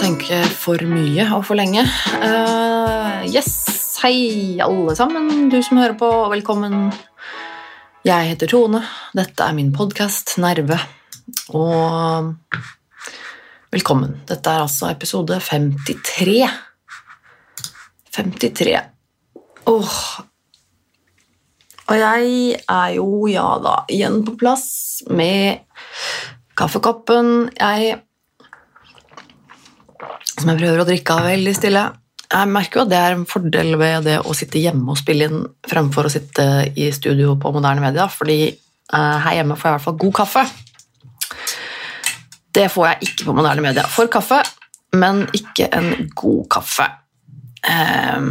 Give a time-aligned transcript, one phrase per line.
[0.00, 1.82] tenke for mye og for lenge.
[2.22, 3.50] Uh, yes,
[4.00, 6.88] hei alle sammen, du som hører på, velkommen.
[8.06, 8.80] Jeg heter Tone,
[9.16, 10.78] dette er min podkast Nerve,
[11.52, 12.32] og
[13.74, 14.16] velkommen.
[14.30, 16.48] Dette er altså episode 53.
[18.16, 18.76] 53.
[18.80, 19.76] Åh.
[19.76, 19.96] Oh.
[21.90, 25.66] Og jeg er jo, ja da, igjen på plass med
[26.56, 27.50] kaffekoppen.
[27.58, 27.98] Jeg
[30.40, 31.82] som jeg prøver å drikke av veldig stille.
[32.30, 35.26] Jeg merker jo at det er en fordel ved det å sitte hjemme og spille
[35.26, 36.46] inn fremfor å sitte
[36.78, 40.16] i studio på moderne media, fordi uh, her hjemme får jeg i hvert fall god
[40.20, 40.44] kaffe.
[42.54, 43.84] Det får jeg ikke på moderne media.
[43.90, 44.40] For kaffe,
[44.94, 46.86] men ikke en god kaffe.
[47.66, 48.30] Um,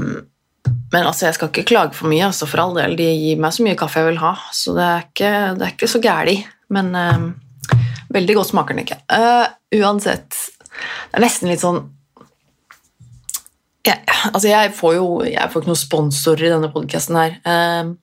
[0.89, 2.95] men altså, jeg skal ikke klage for mye, altså for all del.
[2.99, 5.75] De gir meg så mye kaffe jeg vil ha, så det er ikke, det er
[5.75, 6.39] ikke så gæli.
[6.75, 7.29] Men um,
[8.15, 9.01] veldig godt smaker den ikke.
[9.11, 9.47] Uh,
[9.83, 10.39] uansett,
[10.71, 11.83] det er nesten litt sånn
[13.87, 17.35] jeg, altså jeg får jo jeg får ikke noen sponsorer i denne podkasten her.
[17.47, 17.93] Ehm,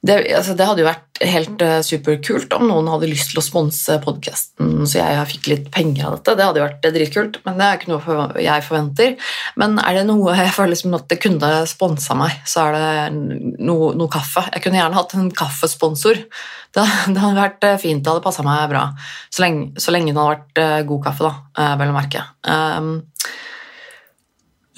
[0.00, 3.44] det, altså det, hadde jo vært helt uh, superkult om noen hadde lyst til å
[3.44, 6.36] sponse podkasten, så jeg fikk litt penger av dette.
[6.38, 9.12] Det hadde jo vært dritkult, men det er ikke noe jeg forventer.
[9.60, 13.60] Men er det noe jeg føler som at det kunne sponsa meg, så er det
[13.60, 14.46] noe, noe, kaffe.
[14.54, 16.24] Jeg kunne gjerne hatt en kaffesponsor.
[16.72, 18.86] Det, det hadde vært eh, fint, det hadde passa meg bra.
[19.28, 22.24] Så lenge, så lenge, det hadde vært god kaffe, da, vel å merke.
[22.48, 22.94] Um,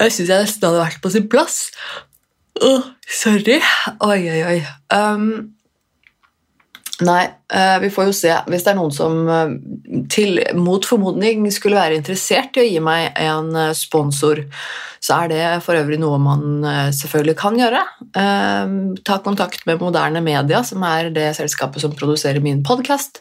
[0.01, 1.67] jeg syns jeg nesten hadde vært på sin plass.
[2.61, 3.59] Oh, sorry.
[4.05, 4.57] Oi, oi, oi.
[4.93, 5.53] Um,
[7.03, 8.33] nei, uh, vi får jo se.
[8.49, 9.53] Hvis det er noen som uh,
[10.13, 14.43] til, mot formodning skulle være interessert i å gi meg en uh, sponsor,
[15.03, 16.63] så er det for øvrig noe man
[16.95, 17.81] selvfølgelig kan gjøre.
[18.15, 23.19] Um, ta kontakt med Moderne Media, som er det selskapet som produserer min podkast,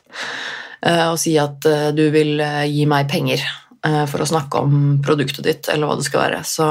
[0.83, 2.39] og si at du vil
[2.71, 3.43] gi meg penger.
[3.83, 6.43] Eh, for å snakke om produktet ditt, eller hva det skal være.
[6.47, 6.67] Så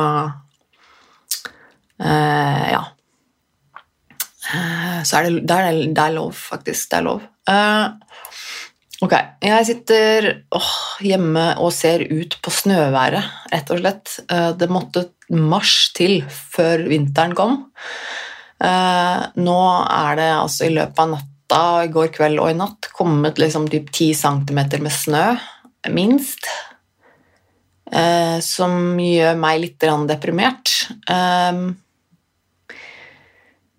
[1.99, 2.85] eh, ja.
[4.51, 6.87] Eh, så er det, det, er, det, er, lov, faktisk.
[6.87, 7.27] Det er lov.
[9.01, 10.73] Ok, jeg sitter åh,
[11.03, 14.13] hjemme og ser ut på snøværet, rett og slett.
[14.61, 17.55] Det måtte mars til før vinteren kom.
[18.61, 23.41] Nå er det altså i løpet av natta, i går kveld og i natt, kommet
[23.41, 25.25] liksom typ 10 cm med snø,
[25.89, 26.45] minst
[27.91, 30.73] eh, som gjør meg litt deprimert.
[31.07, 31.73] Um,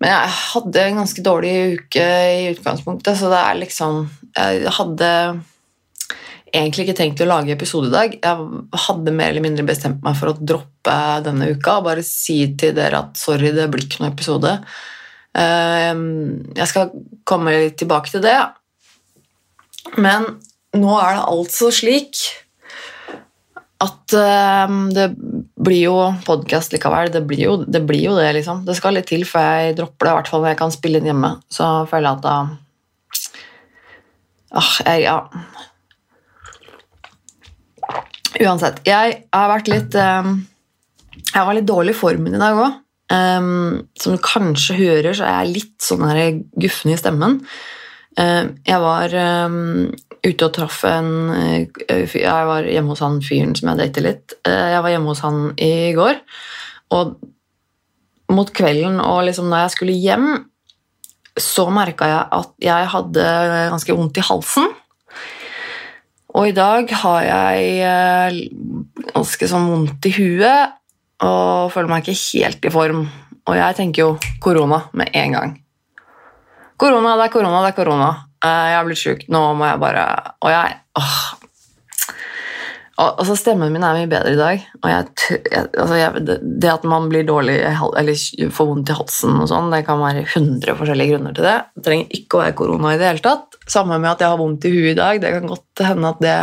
[0.03, 4.01] men jeg hadde en ganske dårlig uke i utgangspunktet, så det er liksom
[4.35, 5.09] Jeg hadde
[6.53, 8.17] egentlig ikke tenkt å lage episode i dag.
[8.17, 12.41] Jeg hadde mer eller mindre bestemt meg for å droppe denne uka og bare si
[12.59, 14.51] til dere at sorry, det blir ikke noen episode.
[15.33, 16.91] Jeg skal
[17.25, 18.37] komme litt tilbake til det.
[19.97, 20.27] Men
[20.77, 22.21] nå er det altså slik
[23.83, 25.07] at uh, det
[25.63, 27.11] blir jo podkast likevel.
[27.13, 28.63] Det blir, jo, det blir, jo, det liksom.
[28.67, 31.01] Det skal litt til før jeg dropper det, i hvert fall når jeg kan spille
[31.01, 31.33] inn hjemme.
[31.51, 32.37] Så føler jeg at da
[34.61, 35.19] ah, jeg, Ja.
[38.41, 38.79] Uansett.
[38.87, 40.39] Jeg har vært litt um,
[41.29, 42.79] Jeg var litt dårlig i formen i dag òg.
[43.13, 47.41] Um, ehm, som du kanskje hører, så er jeg litt sånn guffen i stemmen.
[48.19, 49.13] Uh, jeg var
[49.47, 49.87] um,
[50.23, 54.35] ute og traff en eh, Jeg var hjemme hos han fyren som jeg dater litt.
[54.47, 56.21] Eh, jeg var hjemme hos han i går,
[56.95, 57.17] og
[58.33, 60.29] mot kvelden og liksom da jeg skulle hjem,
[61.37, 63.25] så merka jeg at jeg hadde
[63.73, 64.69] ganske vondt i halsen.
[66.33, 68.39] Og i dag har jeg eh,
[69.11, 70.79] ganske sånn vondt i huet
[71.23, 73.03] og føler meg ikke helt i form.
[73.43, 75.53] Og jeg tenker jo korona med en gang.
[76.83, 78.09] Korona, det er korona, det er korona.
[78.43, 80.03] Eh, jeg har blitt sjuk, nå må jeg bare
[80.43, 81.21] Og jeg åh.
[83.03, 84.65] Altså Stemmen min er mye bedre i dag.
[84.81, 85.07] Og jeg,
[85.55, 89.71] altså jeg, det, det, at man blir dårlig eller får vondt i halsen, og sånn,
[89.73, 91.55] det kan være 100 forskjellige grunner til det.
[91.73, 93.57] Det trenger ikke å være korona i det hele tatt.
[93.65, 95.23] Samme med at jeg har vondt i huet i dag.
[95.23, 96.37] Det kan godt hende at det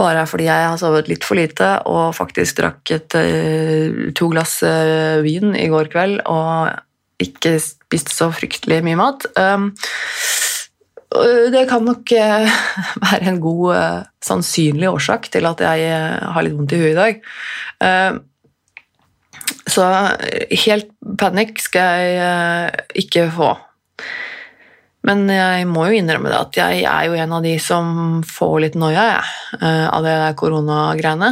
[0.00, 4.30] bare er fordi jeg har sovet litt for lite og faktisk drakk et, eh, to
[4.32, 6.70] glass eh, vin i går kveld og
[7.22, 9.26] ikke spist så fryktelig mye mat.
[9.38, 9.70] Um,
[11.50, 12.46] det kan nok eh,
[13.04, 16.92] være en god eh, sannsynlig årsak til at jeg eh, har litt vondt i huet
[16.92, 17.24] i dag.
[19.70, 19.84] Så
[20.64, 23.50] helt panikk skal jeg ikke få.
[25.06, 28.56] Men jeg må jo innrømme det at jeg er jo en av de som får
[28.66, 29.22] litt noia
[29.62, 31.30] av det koronagreiene.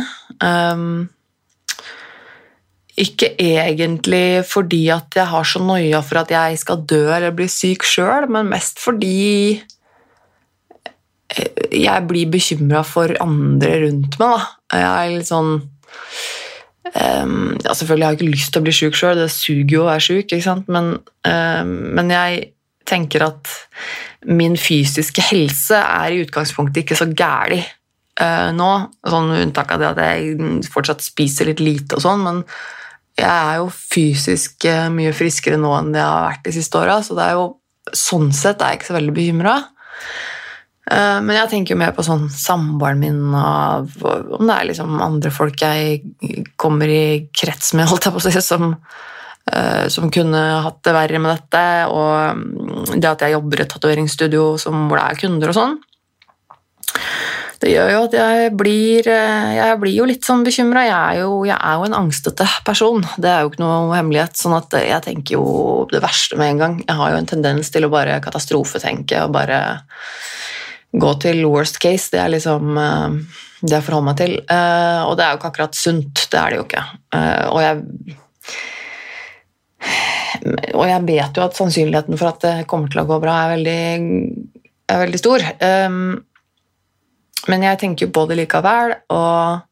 [2.99, 7.47] Ikke egentlig fordi at jeg har så noia for at jeg skal dø eller bli
[7.51, 9.61] syk sjøl, men mest fordi
[11.29, 14.45] jeg blir bekymra for andre rundt meg.
[14.73, 14.79] Da.
[14.81, 18.99] Jeg er litt sånn um, ja, Selvfølgelig har jeg ikke lyst til å bli sjuk
[18.99, 20.37] sjøl, det suger jo å være sjuk,
[20.73, 20.95] men,
[21.29, 22.47] um, men jeg
[22.89, 23.53] tenker at
[24.29, 28.73] min fysiske helse er i utgangspunktet ikke så gæli uh, nå.
[29.07, 32.43] Sånn unntak av det at jeg fortsatt spiser litt lite og sånn, men
[33.19, 36.81] jeg er jo fysisk uh, mye friskere nå enn det jeg har vært de siste
[36.81, 37.47] åra, så det er jo
[37.97, 39.55] sånn sett er jeg ikke så veldig bekymra.
[40.89, 45.03] Eh, men jeg tenker jo mer på sånn samboeren min og om det er liksom
[45.05, 45.99] andre folk jeg
[46.61, 48.71] kommer i krets med, holdt jeg på å si, som,
[49.53, 51.65] eh, som kunne hatt det verre med dette.
[51.93, 55.79] Og mm, det at jeg jobber i et tatoveringsstudio hvor det er kunder og sånn.
[57.59, 60.85] Det gjør jo at jeg blir, eh, jeg blir jo litt sånn bekymra.
[60.87, 63.03] Jeg, jeg, er jo en angstete person.
[63.19, 64.39] Det er jo ikke noe hemmelighet.
[64.39, 65.47] sånn at jeg tenker jo
[65.91, 66.77] det verste med en gang.
[66.85, 69.59] Jeg har jo en tendens til å bare katastrofetenke og bare
[70.95, 72.13] gå til worst case.
[72.15, 73.19] Det er liksom eh,
[73.65, 74.39] det jeg forholder meg til.
[74.39, 76.29] Eh, og det er jo ikke akkurat sunt.
[76.31, 76.87] Det er det jo ikke.
[77.51, 77.83] Og jeg
[80.79, 83.53] og jeg vet jo at sannsynligheten for at det kommer til å gå bra, er
[83.57, 83.83] veldig,
[84.91, 85.45] er veldig stor.
[87.49, 89.65] Men jeg tenker jo på det likevel, og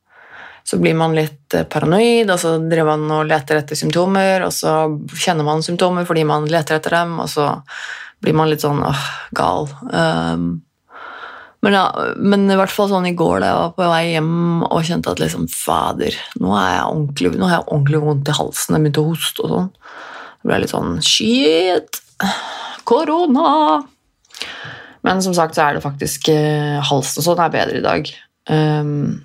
[0.66, 4.72] så blir man litt paranoid, og så driver man og leter etter symptomer, og så
[5.14, 7.52] kjenner man symptomer fordi man leter etter dem, og så
[8.24, 9.04] blir man litt sånn åh,
[9.36, 9.68] gal.
[9.92, 10.48] Um,
[11.62, 11.84] men, ja,
[12.18, 14.34] men, i hvert fall sånn i går da jeg var på vei hjem
[14.66, 18.76] og kjente at liksom, fader, nå har jeg ordentlig vondt i halsen.
[18.76, 19.70] Jeg begynte å hoste og sånn.
[20.40, 22.02] Det ble litt sånn Shit!
[22.86, 23.82] Korona!
[25.06, 28.10] Men som sagt så er det faktisk eh, Halsen sånn er bedre i dag.
[28.50, 29.22] Um,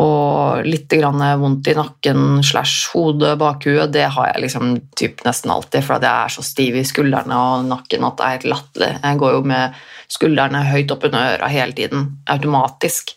[0.00, 5.52] og litt grann vondt i nakken slash hodet, bakhuet, det har jeg liksom typ nesten
[5.52, 8.90] alltid, for jeg er så stiv i skuldrene og nakken at det er helt latterlig.
[9.02, 13.12] Jeg går jo med skuldrene høyt opp under øra hele tiden, automatisk,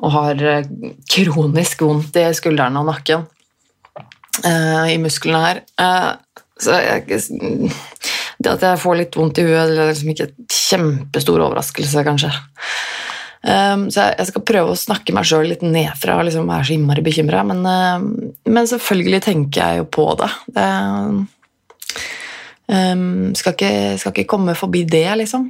[0.00, 0.70] og har eh,
[1.12, 3.24] kronisk vondt i skuldrene og nakken,
[4.44, 5.64] uh, i musklene her.
[5.80, 7.22] Uh, så jeg,
[8.40, 12.32] det at jeg får litt vondt i huet, det er liksom ikke kjempestor overraskelse, kanskje.
[13.40, 16.74] Um, så jeg, skal prøve å snakke meg sjøl litt nedfra og liksom være så
[16.74, 18.00] innmari bekymra, men, uh,
[18.48, 20.28] men, selvfølgelig tenker jeg jo på det.
[20.56, 20.66] det
[22.68, 25.48] um, skal, ikke, skal, ikke, komme forbi det, liksom.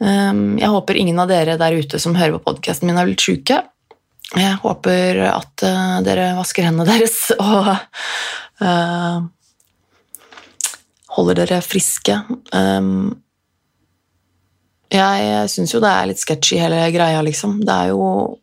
[0.00, 3.24] Um, jeg håper ingen av dere der ute som hører på podkasten min, er blitt
[3.24, 3.60] sjuke.
[4.30, 7.74] Jeg håper at uh, dere vasker hendene deres og
[8.64, 9.20] uh,
[11.16, 12.16] holder dere friske.
[12.54, 13.10] Um,
[14.90, 17.60] jeg syns jo det er litt sketchy, hele greia, liksom.
[17.66, 18.38] Det er jo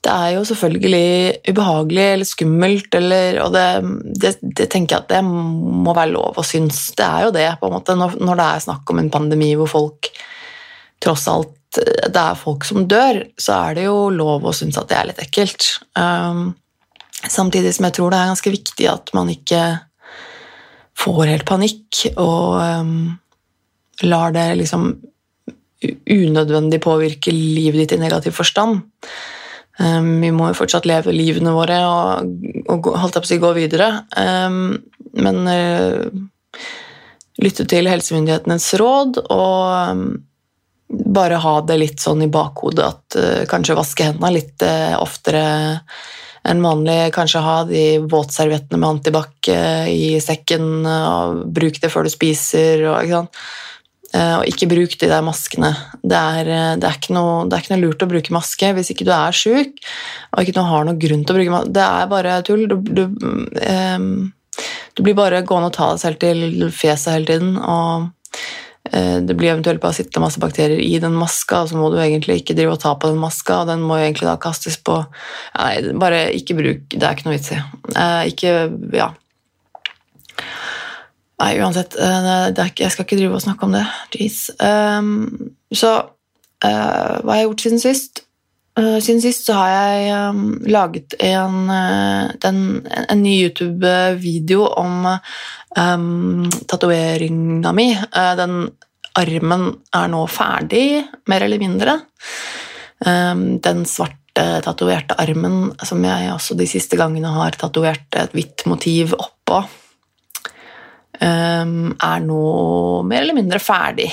[0.00, 3.64] Det er jo selvfølgelig ubehagelig eller skummelt, eller, og det,
[4.16, 6.94] det, det, tenker jeg at det må være lov å synes.
[6.96, 9.50] Det er jo det, på en måte, når, når det er snakk om en pandemi
[9.60, 10.08] hvor folk
[11.04, 14.88] tross alt det er folk som dør, så er det jo lov å synes at
[14.90, 15.68] det er litt ekkelt.
[15.94, 16.54] Um,
[17.20, 19.60] samtidig som jeg tror det er ganske viktig at man ikke
[21.00, 22.94] får helt panikk og um,
[24.04, 24.92] lar det liksom
[26.10, 28.82] unødvendig påvirke livet ditt i negativ forstand.
[29.80, 32.34] Um, vi må jo fortsatt leve livene våre og,
[32.68, 33.90] og holdt jeg på å si, gå videre.
[34.12, 34.76] Um,
[35.16, 36.04] men uh,
[37.40, 40.18] lytte til helsemyndighetenes råd og
[40.90, 45.44] bare ha det litt sånn i bakhodet at uh, kanskje vaske hendene litt uh, oftere
[46.48, 47.10] enn vanlig.
[47.16, 52.86] Kanskje ha de våtserviettene med antibac i sekken og bruk det før du spiser.
[52.88, 53.42] Og, ikke sant?
[54.10, 55.70] Eh, og ikke bruk de der maskene.
[56.02, 58.90] Det er, eh, det, er noe, det er, ikke noe, lurt å bruke maske hvis
[58.90, 59.78] ikke du er sjuk
[60.34, 61.74] og ikke har noen grunn til å bruke maske.
[61.76, 62.64] Det er bare tull.
[62.70, 64.08] Du, du, um,
[64.96, 67.54] du, blir bare gående og ta deg selv til fjeset hele tiden.
[67.62, 68.10] og
[68.90, 72.40] Det blir eventuelt bare sitte masse bakterier i den maska, og så må du egentlig
[72.40, 74.96] ikke drive og ta på den maska, og den må jo egentlig da kastes på
[75.54, 77.60] Nei, bare ikke bruk Det er ikke noe vits i.
[77.94, 78.54] Uh, ikke
[78.98, 79.12] Ja
[81.40, 81.96] Nei, uansett.
[81.96, 83.84] Eh, ikke, jeg skal ikke drive og snakke om det.
[84.12, 84.50] Jeez.
[84.60, 88.22] Um, så uh, hva har jeg gjort siden sist?
[88.80, 95.08] Uh, siden sist så har jeg um, laget en, uh, den, en, ny YouTube-video om
[95.76, 97.90] um, tatoveringa mi.
[98.40, 98.62] den
[99.20, 101.98] armen er nå ferdig, mer eller mindre.
[103.04, 104.16] Um, den svarte
[104.64, 109.60] tatoverte armen som jeg også de siste gangene har tatovert et hvitt motiv oppå
[111.20, 112.42] um, er nå
[113.08, 114.08] mer eller mindre ferdig.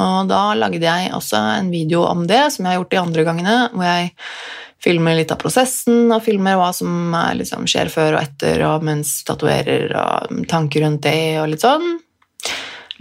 [0.00, 3.26] Og da lagde jeg også en video om det, som jeg har gjort de andre
[3.28, 4.12] gangene, hvor jeg
[4.80, 9.18] filmer litt av prosessen og filmer hva som liksom, skjer før og etter og mens
[9.28, 11.98] tatoverer, og tanker rundt det og litt sånn.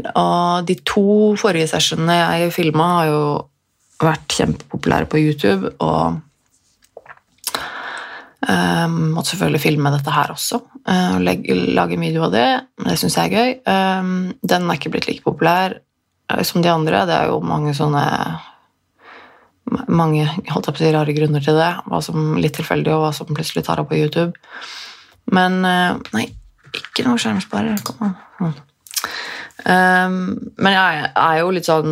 [0.10, 3.22] Og de to forrige sessionene jeg filma, har jo
[4.00, 5.74] vært kjempepopulære på YouTube.
[5.84, 6.20] Og
[8.48, 10.62] um, måtte selvfølgelig filme dette her også.
[10.88, 12.48] Uh, legge, lage en video av det.
[12.86, 13.52] Det syns jeg er gøy.
[13.68, 15.89] Um, den er ikke blitt like populær uh,
[16.46, 17.06] som de andre.
[17.10, 18.06] Det er jo mange sånne
[19.70, 21.70] mange holdt jeg på å si, rare grunner til det.
[21.90, 24.34] Hva som litt tilfeldig, og hva som plutselig tar av på YouTube.
[25.34, 26.26] Men uh, Nei,
[26.74, 27.82] ikke noe skjermsparer.
[27.86, 28.56] Kom an.
[29.60, 30.20] Um,
[30.58, 31.90] men jeg er jo litt sånn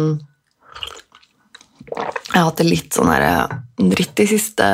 [1.91, 3.58] Jeg har hatt det litt sånn der,
[3.91, 4.67] dritt de siste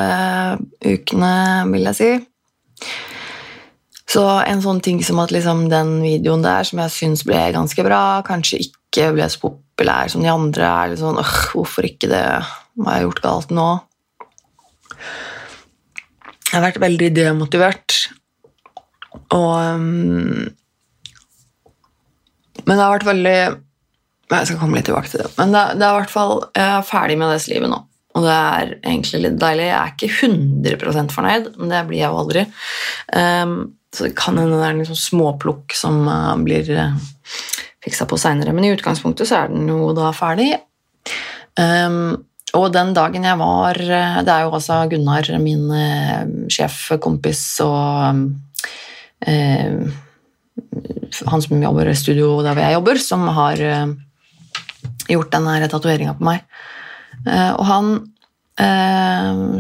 [0.86, 1.34] ukene,
[1.72, 2.12] vil jeg si.
[4.14, 7.86] Så en sånn ting som at liksom den videoen der som jeg syns ble ganske
[7.86, 12.10] bra, kanskje ikke ble så populær som de andre, er litt sånn øh, Hvorfor ikke
[12.12, 12.26] det?
[12.78, 13.70] Hva har jeg gjort galt nå?
[16.54, 17.96] Jeg har vært veldig demotivert.
[19.34, 20.44] Og um,
[22.62, 25.32] Men det har vært veldig Jeg skal komme litt tilbake til det.
[25.40, 27.82] Men det, det er i hvert fall, jeg er ferdig med det livet nå.
[28.14, 29.70] Og det er egentlig litt deilig.
[29.72, 32.46] Jeg er ikke 100% fornøyd, men det blir jeg jo aldri.
[33.10, 33.56] Um,
[33.94, 36.94] så det kan hende det er en liksom småplukk som uh, blir uh,
[37.84, 38.54] fiksa på seinere.
[38.56, 40.54] Men i utgangspunktet så er den jo da ferdig.
[41.60, 42.24] Um,
[42.58, 48.24] og den dagen jeg var Det er jo altså Gunnar, min uh, sjefkompis og
[49.28, 49.92] um,
[51.30, 53.62] han som jobber i studio der hvor jeg jobber, som har
[55.10, 56.44] gjort denne tatoveringa på meg.
[57.58, 57.90] og han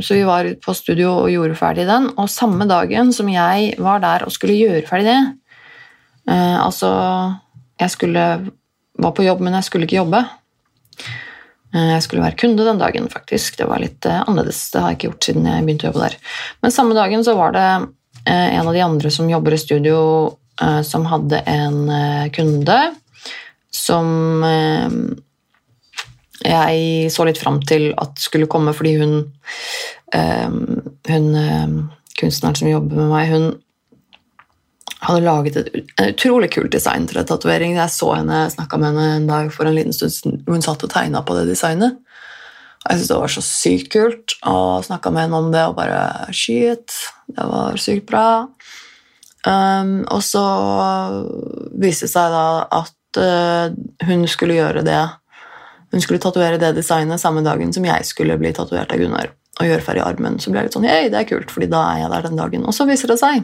[0.05, 4.03] Så vi var på studio og gjorde ferdig den, og samme dagen som jeg var
[4.03, 6.91] der og skulle gjøre ferdig det Altså,
[7.81, 8.25] jeg skulle
[9.01, 10.21] var på jobb, men jeg skulle ikke jobbe.
[11.73, 13.57] Jeg skulle være kunde den dagen, faktisk.
[13.57, 14.59] Det var litt annerledes.
[14.69, 16.17] Det har jeg ikke gjort siden jeg begynte å jobbe der.
[16.61, 17.65] Men samme dagen så var det
[18.29, 19.97] en av de andre som jobber i studio,
[20.85, 21.79] som hadde en
[22.35, 22.77] kunde
[23.73, 24.37] som
[26.43, 29.15] jeg så litt fram til at skulle komme fordi hun,
[30.13, 31.27] hun
[32.19, 33.47] kunstneren som jobber med meg, hun
[35.03, 35.69] hadde laget et,
[35.99, 37.75] en utrolig kult design til en tatovering.
[37.77, 40.85] Jeg så henne, snakka med henne en dag for en liten stund siden, hun satt
[40.85, 41.99] og tegna på det designet.
[42.83, 46.31] Jeg syntes det var så sykt kult, og snakka med henne om det og bare
[46.35, 46.95] Shit,
[47.31, 48.27] det var sykt bra.
[49.43, 50.43] Um, og så
[51.79, 52.45] viste det seg da
[52.79, 53.73] at uh,
[54.07, 55.01] hun skulle gjøre det
[55.91, 59.67] Hun skulle tatovere det designet samme dagen som jeg skulle bli tatovert av Gunnar og
[59.67, 60.39] gjøre ferdig armen.
[60.39, 62.39] Så ble jeg litt sånn Hei, det er kult, fordi da er jeg der den
[62.39, 62.63] dagen.
[62.65, 63.43] Og så viser det seg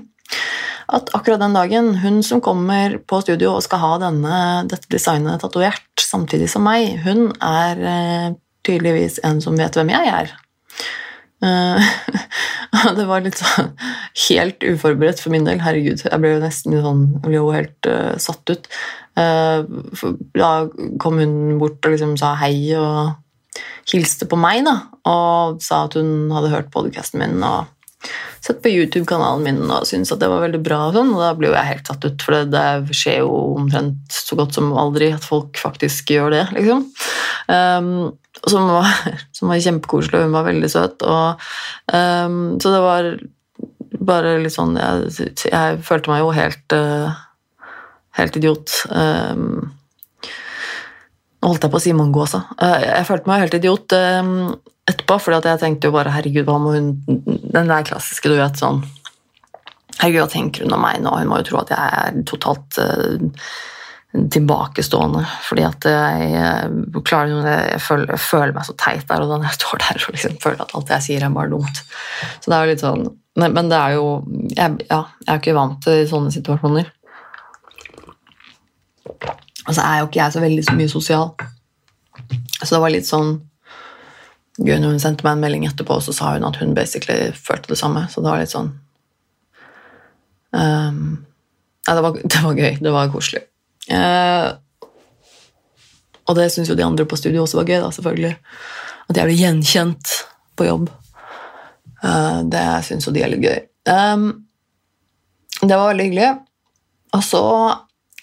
[0.89, 4.38] at akkurat den dagen, hun som kommer på studio og skal ha denne,
[4.69, 8.29] dette designet tatovert samtidig som meg, hun er eh,
[8.65, 10.36] tydeligvis en som vet hvem jeg er.
[11.39, 11.79] Uh,
[12.98, 13.69] det var litt sånn
[14.27, 15.62] helt uforberedt for min del.
[15.63, 18.67] Herregud, jeg ble jo nesten sånn, jeg ble jo helt uh, satt ut.
[19.15, 19.63] Uh,
[20.36, 20.50] da
[21.00, 23.15] kom hun bort og liksom sa hei og
[23.88, 24.75] hilste på meg, da,
[25.07, 27.39] og sa at hun hadde hørt podkasten min.
[27.39, 27.71] og
[28.39, 30.79] sett på YouTube-kanalen min og syntes at det var veldig bra.
[30.87, 33.33] Og, sånn, og da blir jo jeg helt satt ut, for det, det, skjer jo
[33.59, 36.45] omtrent så godt som aldri at folk faktisk gjør det.
[36.57, 36.85] liksom.
[37.49, 37.89] Um,
[38.45, 38.93] som, var,
[39.35, 41.03] som var kjempekoselig, og hun var veldig søt.
[41.03, 41.49] Og,
[41.93, 43.11] um, så det var
[44.09, 47.67] bare litt sånn Jeg, jeg følte meg jo helt, uh,
[48.19, 48.79] helt idiot.
[48.89, 49.73] Um,
[51.43, 52.41] holdt jeg på å si mongo også.
[52.55, 53.99] Uh, jeg følte meg helt idiot.
[54.89, 58.58] Etterpå, for jeg tenkte jo bare herregud, hva må hun Den der klassiske, du vet,
[58.60, 58.81] sånn
[60.00, 61.12] Herregud, hva tenker hun om meg nå?
[61.19, 63.41] Hun må jo tro at jeg er totalt uh,
[64.15, 65.24] tilbakestående.
[65.46, 69.58] Fordi at jeg, jeg klarer jeg føler, føler, meg så teit der og da jeg
[69.60, 71.84] står der og liksom føler at alt jeg sier, er bare dumt.
[72.39, 73.03] Så det er jo litt sånn
[73.39, 74.08] Men, men det er jo
[74.55, 76.89] jeg, Ja, jeg er ikke vant til sånne situasjoner.
[79.67, 81.29] Og så er jo ikke jeg så veldig så mye sosial.
[82.63, 83.36] Så det var litt sånn
[84.59, 87.71] når hun sendte meg en melding etterpå, og så sa hun at hun basically følte
[87.71, 88.05] det samme.
[88.11, 88.73] Så det var litt sånn
[90.51, 91.25] um,
[91.87, 92.73] Nei, det, var, det, var, gøy.
[92.83, 93.45] Det var koselig.
[93.89, 94.51] Uh,
[96.29, 98.35] og det syns jo de andre på studio også var gøy, da, selvfølgelig.
[99.09, 100.13] At jeg ble gjenkjent
[100.59, 100.91] på jobb.
[102.03, 103.59] Uh, det syns jo de er litt gøy.
[103.89, 104.27] Um,
[105.63, 106.29] det var veldig hyggelig.
[107.17, 107.43] Og så,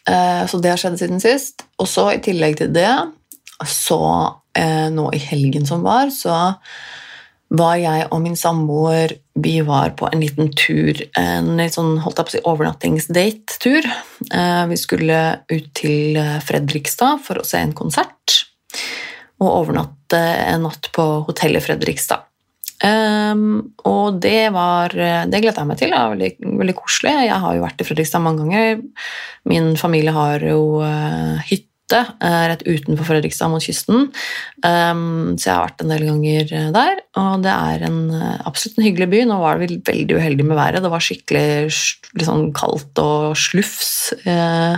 [0.07, 1.66] uh, så det har skjedd siden sist.
[1.81, 2.93] Og så, i tillegg til det,
[3.66, 3.99] så
[4.93, 6.37] nå i helgen som var, så
[7.55, 12.19] var jeg og min samboer vi var på en liten tur, en litt sånn holdt
[12.19, 13.87] jeg på å si, overnattingsdate-tur.
[14.33, 15.21] Eh, vi skulle
[15.53, 18.41] ut til eh, Fredrikstad for å se en konsert
[19.37, 22.25] og overnatte en natt på hotellet Fredrikstad.
[22.87, 25.91] Og det var Det gledet jeg meg til.
[25.91, 26.29] Det var veldig,
[26.61, 27.13] veldig, koselig.
[27.25, 28.83] Jeg har jo vært i Fredrikstad mange ganger.
[29.49, 34.09] Min familie har jo hytte eh, rett utenfor Fredrikstad mot kysten.
[34.64, 38.40] Um, så jeg har vært en del ganger eh, der, og det er en, eh,
[38.49, 39.23] absolutt en hyggelig by.
[39.28, 40.83] Nå var det veldig uheldig med været.
[40.83, 41.47] Det var skikkelig
[42.19, 44.76] liksom, kaldt og slufs eh,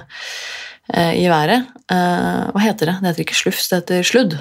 [0.88, 1.68] i været.
[1.88, 2.94] Hva heter det?
[3.00, 4.38] Det heter ikke slufs, det heter sludd.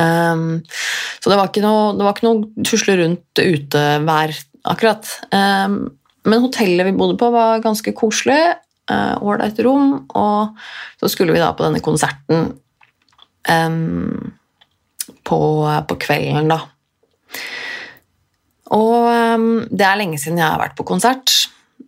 [0.00, 0.62] Um,
[1.20, 4.32] så det var ikke noe, det noe tusle rundt utevær,
[4.68, 5.10] akkurat.
[5.32, 5.78] Um,
[6.28, 8.40] men hotellet vi bodde på, var ganske koselig.
[8.88, 9.92] Eh, ålreit rom.
[10.16, 10.56] Og
[11.00, 12.54] så skulle vi da på denne konserten
[13.48, 14.32] um,
[15.28, 15.40] på,
[15.88, 16.62] på, kvelden, da.
[18.76, 18.96] Og
[19.36, 21.34] um, det er lenge siden jeg har vært på konsert.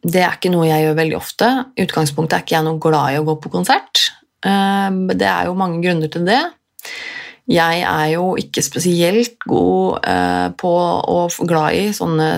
[0.00, 1.50] Det er ikke noe jeg gjør veldig ofte.
[1.76, 4.06] I utgangspunktet er ikke jeg noe glad i å gå på konsert.
[4.44, 6.40] Um, det er jo mange grunner til det.
[7.50, 12.30] Jeg er jo ikke spesielt god uh, på og glad i sånne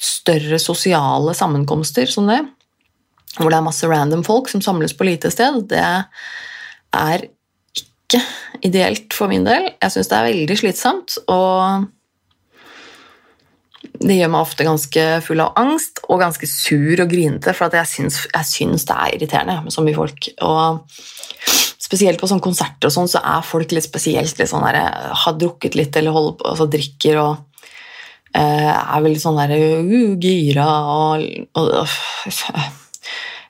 [0.00, 2.42] større sosiale sammenkomster som det,
[3.38, 7.28] hvor det er masse random folk som samles på lite sted, det er
[7.78, 8.20] ikke
[8.66, 9.70] ideelt for min del.
[9.76, 11.86] Jeg syns det er veldig slitsomt, og
[14.00, 17.88] det gjør meg ofte ganske full av angst og ganske sur og grinete, for jeg
[17.88, 20.30] syns, jeg syns det er irriterende med så mye folk.
[20.46, 20.80] Og
[21.80, 24.80] spesielt på sånne konserter og sånn, så er folk litt spesielt litt sånn der,
[25.22, 27.32] har drukket litt eller holder på, altså drikker og
[28.36, 31.26] uh, er veldig sånn der uh, gira og,
[31.58, 32.89] og, og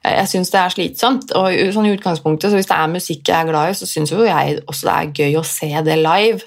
[0.05, 1.35] Jeg syns det er slitsomt.
[1.37, 4.13] Og sånn i utgangspunktet, så Hvis det er musikk jeg er glad i, så syns
[4.13, 6.41] jo jeg også det er gøy å se det live.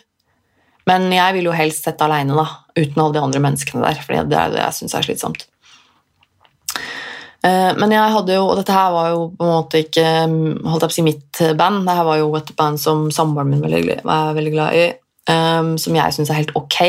[0.89, 4.01] Men jeg vil jo helst sette aleine, da, uten alle de andre menneskene der.
[4.03, 5.45] For det er det jeg syns er slitsomt.
[7.43, 10.85] Eh, men jeg hadde jo, og dette her var jo på en måte ikke holdt
[10.85, 11.83] jeg på å si mitt band.
[11.87, 13.63] Dette var jo et band som samboeren min
[14.03, 14.85] var veldig glad i,
[15.29, 16.79] um, som jeg syns er helt ok.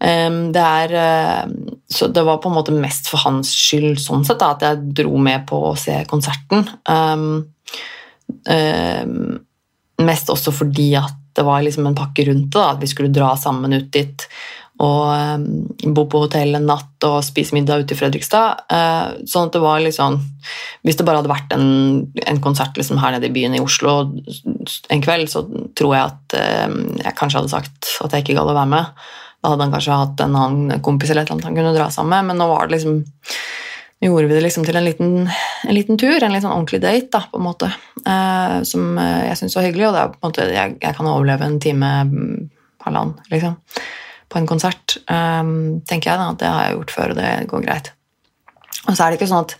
[0.00, 4.54] Det, er, eh, det var på en måte mest for hans skyld sånn sett, da,
[4.54, 6.64] at jeg dro med på å se konserten.
[6.88, 7.50] Um,
[8.48, 9.18] um,
[10.00, 13.34] mest også fordi at det var liksom en pakke rundt det, at vi skulle dra
[13.38, 14.24] sammen ut dit
[14.80, 15.44] og
[15.92, 18.62] bo på hotell en natt og spise middag ute i Fredrikstad.
[19.28, 20.16] Sånn at det var liksom
[20.88, 21.66] Hvis det bare hadde vært en,
[22.24, 25.44] en konsert liksom her nede i byen i Oslo en kveld, så
[25.76, 26.38] tror jeg at
[27.04, 29.04] jeg kanskje hadde sagt at jeg ikke gadd å være med.
[29.40, 31.88] Da hadde han kanskje hatt en annen kompis eller et eller annet han kunne dra
[31.92, 33.00] sammen med, men nå var det liksom
[34.00, 35.16] nå gjorde vi det liksom til en liten,
[35.68, 37.68] en liten tur, en litt sånn ordentlig date, da, på en måte,
[38.08, 39.90] eh, som jeg syns var hyggelig.
[39.90, 42.46] Og det er på en måte, jeg, jeg kan overleve en time, mm,
[42.86, 43.58] halvannen, liksom,
[44.32, 44.96] på en konsert.
[45.04, 45.52] eh,
[45.84, 47.92] tenker jeg da, at Det har jeg gjort før, og det går greit.
[48.86, 49.56] Og så er det ikke sånn at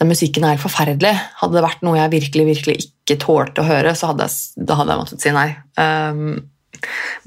[0.00, 1.14] den musikken er forferdelig.
[1.38, 4.80] Hadde det vært noe jeg virkelig virkelig ikke tålte å høre, så hadde jeg, da
[4.80, 5.48] hadde jeg måttet si nei.
[5.78, 6.40] Um,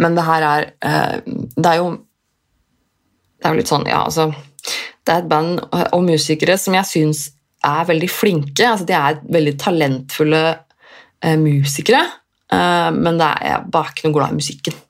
[0.02, 1.92] men det her er eh, Det er jo
[3.38, 4.30] Det er jo litt sånn, ja, altså
[5.04, 7.26] Det er et band og musikere som jeg syns
[7.64, 8.66] er veldig flinke.
[8.68, 10.42] Altså, de er veldig talentfulle
[11.24, 12.02] eh, musikere,
[12.52, 14.82] eh, men det er, jeg er bare ikke noe glad i musikken.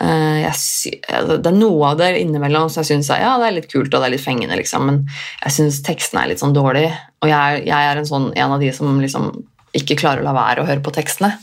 [0.00, 3.68] Jeg, altså, det er noe av det innimellom som jeg syns er, ja, er litt
[3.68, 5.02] kult og det er litt fengende, liksom, men
[5.42, 6.86] jeg syns tekstene er litt sånn dårlig.
[7.20, 9.28] Og jeg, jeg er en, sånn, en, av de som liksom
[9.76, 11.34] ikke klarer å la være å høre på tekstene.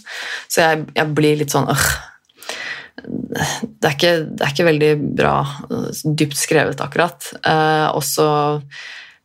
[0.52, 1.86] Så jeg, jeg blir litt sånn øh,
[3.08, 5.36] det er, ikke, det er, ikke, veldig bra,
[6.04, 7.30] dypt skrevet, akkurat.
[7.40, 8.28] Eh, og så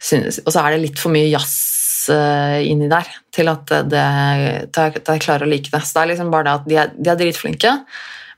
[0.07, 4.05] er det litt for mye jazz eh, inni der til at, det,
[4.75, 5.83] til at, jeg klarer å like det.
[5.83, 7.75] Så det er liksom bare det at de er, de er dritflinke,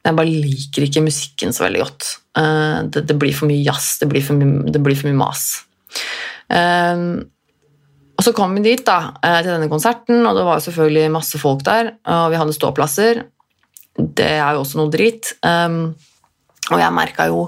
[0.04, 2.10] men jeg bare liker ikke musikken så veldig godt.
[2.40, 5.46] Eh, det, det, blir for mye jazz, det blir for mye, blir for mye mas.
[8.14, 11.64] Og så kom vi dit da, til denne konserten, og det var selvfølgelig masse folk
[11.66, 11.96] der.
[12.06, 13.24] og Vi hadde ståplasser,
[13.94, 15.32] det er jo også noe drit.
[15.46, 15.94] Um,
[16.72, 17.40] og jeg merka jo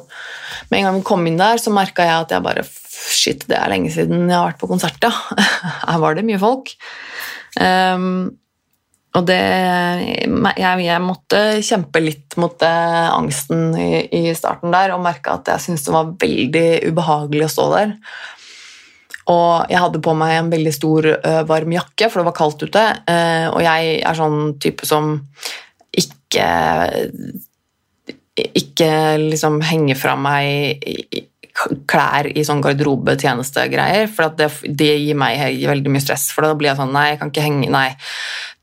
[0.68, 3.56] Med en gang vi kom inn der, så merka jeg at jeg bare Shit, det
[3.58, 5.12] er lenge siden jeg har vært på konsert, ja.
[5.86, 6.72] Her var det mye folk.
[7.60, 8.32] Um,
[9.16, 15.36] og det jeg, jeg, måtte kjempe litt mot angsten i, i, starten der og merka
[15.38, 17.94] at jeg syntes det var veldig ubehagelig å stå der.
[19.32, 21.08] Og jeg hadde på meg en veldig stor,
[21.48, 22.84] varm jakke, for det var kaldt ute.
[23.52, 25.16] og jeg er sånn type som
[26.26, 26.50] ikke
[28.36, 30.76] ikke liksom henge fra meg
[31.88, 36.28] klær i sånn garderobetjenestegreier, for det, det, gir meg veldig mye stress.
[36.34, 37.88] For da blir jeg sånn Nei, jeg kan ikke henge Nei.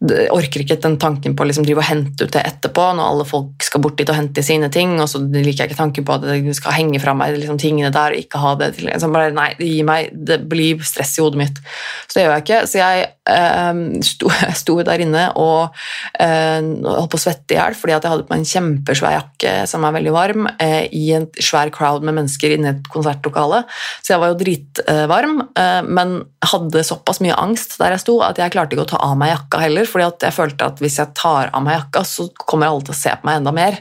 [0.03, 3.11] Jeg orker ikke den tanken på å liksom drive og hente ut det etterpå, når
[3.13, 6.07] alle folk skal bort dit og hente sine ting, og så liker jeg ikke tanken
[6.07, 8.89] på at det skal henge fra meg liksom, tingene der og ikke ha det til
[8.89, 11.61] liksom bare, Nei, det gir meg Det blir stress i hodet mitt.
[12.05, 12.59] Så det gjør jeg ikke.
[12.69, 15.77] Så jeg eh, sto, sto, der inne og
[16.19, 19.55] eh, holdt på å svette i hjel fordi jeg hadde på meg en kjempesvær jakke
[19.69, 23.63] som er veldig varm, eh, i en svær crowd med mennesker inne i et konsertlokale.
[24.03, 28.41] Så jeg var jo dritvarm, eh, men hadde såpass mye angst der jeg sto, at
[28.41, 31.13] jeg klarte ikke å ta av meg jakka heller fordi jeg følte at hvis jeg
[31.17, 33.79] tar av meg jakka, så kommer alle til å se på meg enda mer.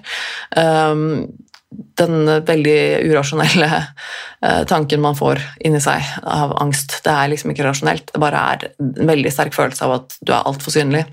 [0.56, 1.24] Um,
[1.96, 7.66] den veldig urasjonelle uh, tanken man får inni seg av angst, det er liksom ikke
[7.66, 8.10] rasjonelt.
[8.12, 11.06] Det bare er en veldig sterk følelse av at du er altfor synlig.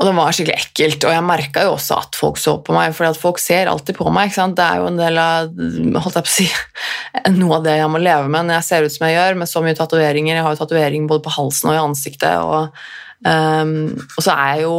[0.00, 2.94] Og det var skikkelig ekkelt, og jeg merka jo også at folk så på meg,
[2.96, 4.32] for folk ser alltid på meg.
[4.32, 6.48] Det er jo en del av holdt jeg på å si,
[7.40, 9.52] noe av det jeg må leve med når jeg ser ut som jeg gjør, med
[9.52, 10.34] så mye tatoveringer.
[10.38, 12.42] Jeg har jo tatovering både på halsen og i ansiktet.
[12.42, 12.72] og
[13.22, 14.76] Um, og så er jeg jo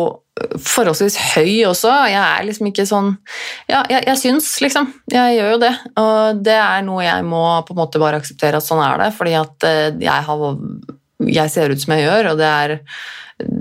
[0.66, 1.92] forholdsvis høy også.
[2.12, 3.14] Jeg er liksom ikke sånn
[3.70, 4.90] Ja, jeg, jeg syns, liksom.
[5.14, 5.72] Jeg gjør jo det.
[6.02, 9.12] Og det er noe jeg må på en måte bare akseptere at sånn er det,
[9.16, 10.44] fordi at uh, jeg, har,
[11.32, 12.80] jeg ser ut som jeg gjør, og det er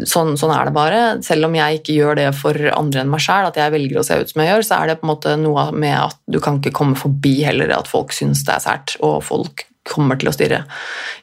[0.06, 0.98] Sånn, sånn, er det bare.
[1.24, 4.04] Selv om jeg ikke gjør det for andre enn meg sjæl, at jeg velger å
[4.06, 6.38] se ut som jeg gjør, så er det på en måte noe med at du
[6.44, 10.30] kan ikke komme forbi heller at folk syns det er sært, og folk kommer til
[10.30, 10.60] å stirre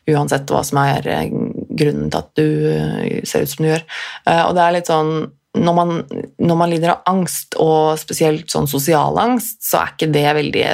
[0.10, 3.86] uansett hva som er eh, grunnen til at du eh, ser ut som du gjør.
[4.26, 5.14] Eh, og det er litt sånn
[5.60, 5.94] når man,
[6.38, 10.66] når man lider av angst, og spesielt sånn sosial angst, så er ikke det veldig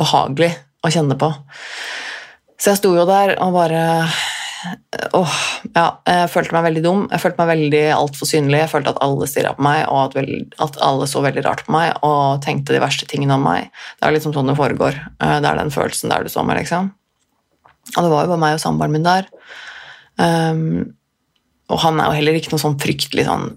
[0.00, 0.50] behagelig
[0.84, 1.30] å kjenne på.
[2.58, 3.84] Så jeg sto jo der og bare
[5.14, 5.36] Åh,
[5.74, 7.04] ja, jeg følte meg veldig dum.
[7.12, 8.60] Jeg følte meg veldig altfor synlig.
[8.62, 10.32] Jeg følte at alle stirra på meg, og at, vel,
[10.64, 13.70] at, alle så veldig rart på meg og tenkte de verste tingene om meg.
[13.98, 14.98] Det er liksom sånn det foregår.
[15.20, 16.92] Det er den følelsen der du så meg, liksom.
[17.94, 19.28] Og det var jo bare meg og samboeren min der.
[20.16, 20.94] Um,
[21.72, 23.50] og han er jo heller ikke noe sånn fryktelig sånn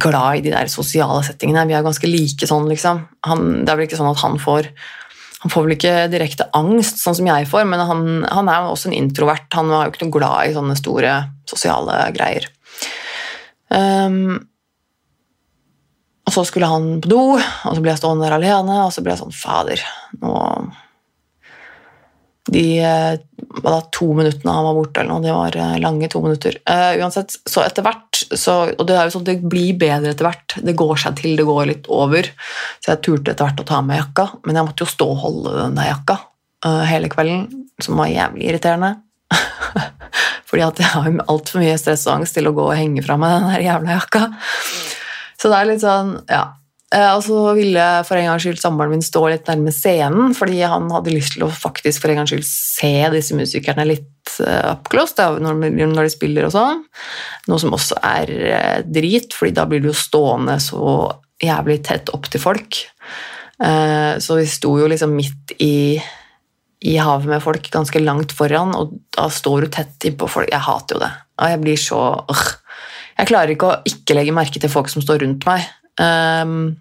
[0.00, 1.66] glad i de der sosiale settingene.
[1.68, 3.04] Vi er ganske like sånn, liksom.
[3.28, 4.70] Han, det er vel ikke sånn at han får
[5.44, 8.88] han får vel ikke direkte angst, sånn som jeg får, men han, han er også
[8.88, 9.44] en introvert.
[9.52, 11.10] Han var jo ikke noe glad i sånne store
[11.50, 12.46] sosiale greier.
[13.68, 14.38] Um,
[16.24, 19.04] og så skulle han på do, og så ble jeg stående der alene, og så
[19.04, 19.84] ble jeg sånn Fader,
[20.22, 20.32] nå
[22.52, 23.14] de eh,
[23.62, 26.58] da, to minuttene han var borte, eller noe, det var eh, lange to minutter.
[26.68, 30.26] Uh, uansett, så etter hvert så, Og det er jo sånn det blir bedre etter
[30.26, 30.56] hvert.
[30.64, 32.28] Det går seg til, det går litt over.
[32.84, 35.22] Så jeg turte etter hvert å ta med jakka, men jeg måtte jo stå og
[35.22, 36.18] holde den der jakka
[36.66, 37.46] uh, hele kvelden,
[37.84, 38.92] som var jævlig irriterende.
[40.50, 43.16] Fordi at jeg har altfor mye stress og angst til å gå og henge fra
[43.20, 44.26] meg den der jævla jakka.
[45.40, 46.44] Så det er litt sånn, ja
[46.94, 50.86] og så ville for en gangs skyld samboeren min stå litt nærme scenen, fordi han
[50.94, 54.90] hadde lyst til å faktisk for en gangs skyld se disse musikerne litt eh, up
[54.92, 55.64] close når,
[55.98, 56.84] de spiller og sånn.
[57.50, 60.96] Noe som også er eh, drit, fordi da blir du jo stående så
[61.42, 62.84] jævlig tett opp til folk.
[63.54, 65.94] Så vi sto jo liksom midt i,
[66.90, 70.50] i havet med folk ganske langt foran, og da står du tett innpå folk.
[70.50, 71.10] Jeg hater jo det.
[71.38, 72.00] Og jeg blir så.
[73.18, 75.68] Jeg klarer ikke å ikke legge merke til folk som står rundt meg.
[76.02, 76.74] Um,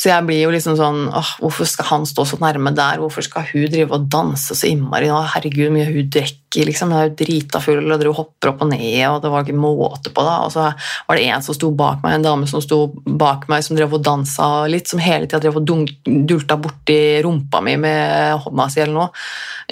[0.00, 3.02] så jeg blir jo liksom sånn åh, Hvorfor skal han stå så nærme der?
[3.02, 5.10] Hvorfor skal hun drive og danse så innmari?
[5.12, 6.94] Å, herregud, mye hun drikker, liksom.
[6.94, 9.60] Hun er jo drita full og driver hopper opp og ned, og det var ikke
[9.60, 10.24] måte på.
[10.24, 10.36] det.
[10.46, 13.66] Og så var det en som sto bak meg, en dame som sto bak meg,
[13.66, 18.40] som drev og dansa litt, som hele tida drev og dulta borti rumpa mi med
[18.46, 19.10] hånda si eller noe.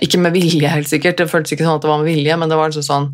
[0.05, 1.23] Ikke med vilje, helt sikkert.
[1.23, 3.09] Det føltes ikke sånn at det var med vilje, men det var liksom sånn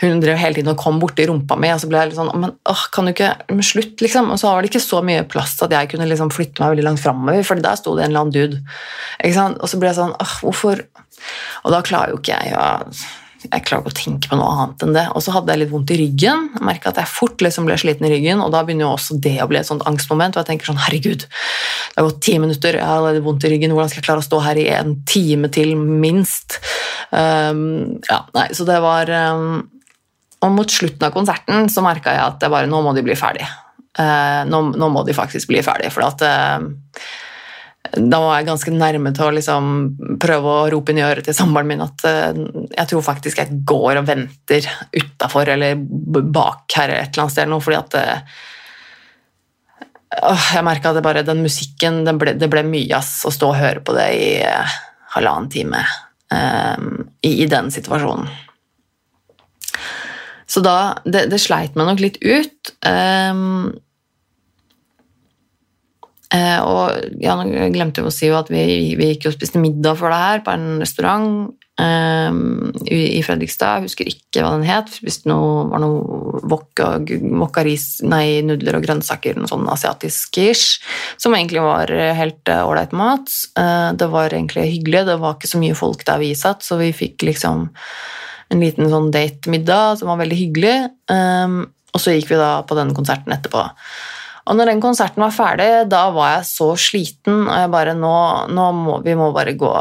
[0.00, 2.32] Hun drev hele tiden og kom borti rumpa mi, og så ble jeg litt sånn
[2.40, 4.32] Men åh, kan du ikke slutt, liksom.
[4.32, 6.86] Og så var det ikke så mye plass at jeg kunne liksom flytte meg veldig
[6.86, 8.62] langt framover, for der sto det en eller annen dude.
[9.18, 9.58] Ikke sant?
[9.58, 10.86] Og så ble jeg sånn åh, hvorfor
[11.64, 12.64] Og da klarer jo ikke jeg å
[13.44, 15.04] jeg klarer ikke å tenke på noe annet enn det.
[15.12, 16.46] Og så hadde jeg litt vondt i ryggen.
[16.64, 19.36] Merka at jeg fort liksom ble sliten i ryggen, og da begynner jo også det
[19.44, 20.36] å bli et sånt angstmoment.
[20.36, 23.52] Og jeg tenker sånn Herregud, det har gått ti minutter, jeg har allerede vondt i
[23.52, 23.74] ryggen.
[23.76, 26.58] Hvordan skal jeg klare å stå her i en time til, minst?
[27.12, 29.60] Um, ja, nei, så det var um,
[30.42, 33.14] Og mot slutten av konserten så merka jeg at jeg bare Nå må de bli
[33.18, 33.46] ferdig.
[33.94, 36.64] Uh, nå, nå, må de faktisk bli ferdig, for at uh,
[37.94, 39.66] da var jeg ganske nærme til å liksom
[40.22, 42.40] prøve å rope inn i øret til samboeren min at uh,
[42.72, 47.54] jeg tror faktisk jeg går og venter utafor eller bak her et eller annet sted,
[47.68, 48.40] fordi at uh,
[50.54, 53.52] Jeg merka at det bare, den musikken det ble, det ble, mye ass å stå
[53.52, 54.74] og høre på det i uh,
[55.16, 55.84] halvannen time
[56.34, 58.26] i, i, den situasjonen.
[60.50, 62.72] Så da Det, det sleit meg nok litt ut.
[62.82, 63.83] Um, Eh,
[66.34, 70.10] og ja, nå glemte jeg å si at vi, vi gikk og spiste middag for
[70.10, 71.52] det her på en restaurant.
[71.80, 73.80] um, i, Fredrikstad.
[73.80, 74.90] Jeg husker ikke hva den het.
[74.94, 80.80] Spiste noe, var noe wok og ris, nei, nudler og grønnsaker, noe sånn asiatisk-ish,
[81.20, 83.30] som egentlig var helt ålreit uh, mat.
[83.58, 86.78] Uh, det var egentlig hyggelig, det var ikke så mye folk der vi satt, så
[86.80, 87.68] vi fikk liksom
[88.52, 90.76] en liten sånn date-middag som var veldig hyggelig.
[91.10, 93.62] Um, og så gikk vi da på den konserten etterpå.
[94.44, 98.16] Og når den konserten var ferdig, da var jeg så sliten, og jeg bare nå,
[98.52, 99.72] nå må vi må bare gå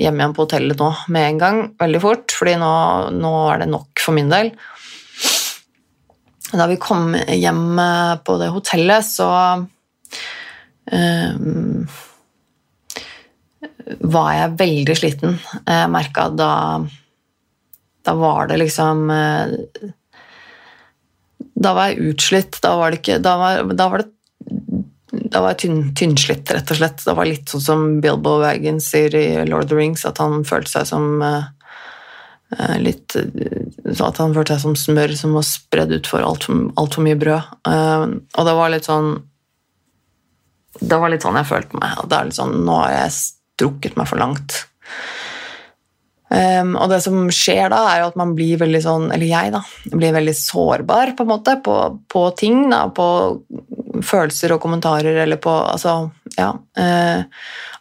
[0.00, 2.72] hjem igjen på hotellet nå med en gang, veldig fort, fordi nå,
[3.12, 4.48] nå er det nok for min del.
[6.52, 7.80] Da vi kom hjem
[8.24, 9.28] på det hotellet, så
[10.92, 11.84] um,
[14.12, 15.38] var jeg veldig sliten.
[15.66, 16.52] Jeg merka da
[18.02, 19.10] Da var det liksom
[21.54, 22.58] Da var jeg utslitt.
[22.64, 24.10] Da var det ikke Da var, da var det
[25.12, 27.02] da var jeg tynn, tynnslitt, rett og slett.
[27.04, 30.44] Det var litt sånn som Bilbo Wagon sier i Lord of the Rings, at han
[30.48, 35.92] følte seg som uh, litt uh, At han følte seg som smør som var spredd
[35.98, 37.52] utfor altfor alt for mye brød.
[37.68, 39.14] Uh, og det var litt sånn
[40.80, 42.04] Det var litt sånn jeg følte meg.
[42.08, 44.62] Det er litt sånn Nå har jeg strukket meg for langt.
[46.32, 49.50] Um, og det som skjer da, er jo at man blir veldig sånn Eller jeg,
[49.52, 49.60] da.
[49.92, 51.76] Blir veldig sårbar på en måte på,
[52.08, 52.64] på ting.
[52.72, 53.06] Da, på
[54.02, 56.50] følelser og kommentarer eller på Altså, ja.
[56.78, 57.24] Uh,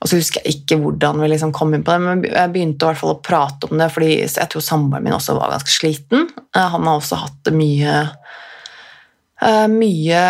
[0.02, 2.84] og så husker jeg ikke hvordan vi liksom kom inn på det, men jeg begynte
[2.84, 5.72] i hvert fall å prate om det, fordi jeg tror samboeren min også var ganske
[5.72, 6.28] sliten.
[6.56, 7.96] Uh, han har også hatt mye
[9.46, 10.22] uh, mye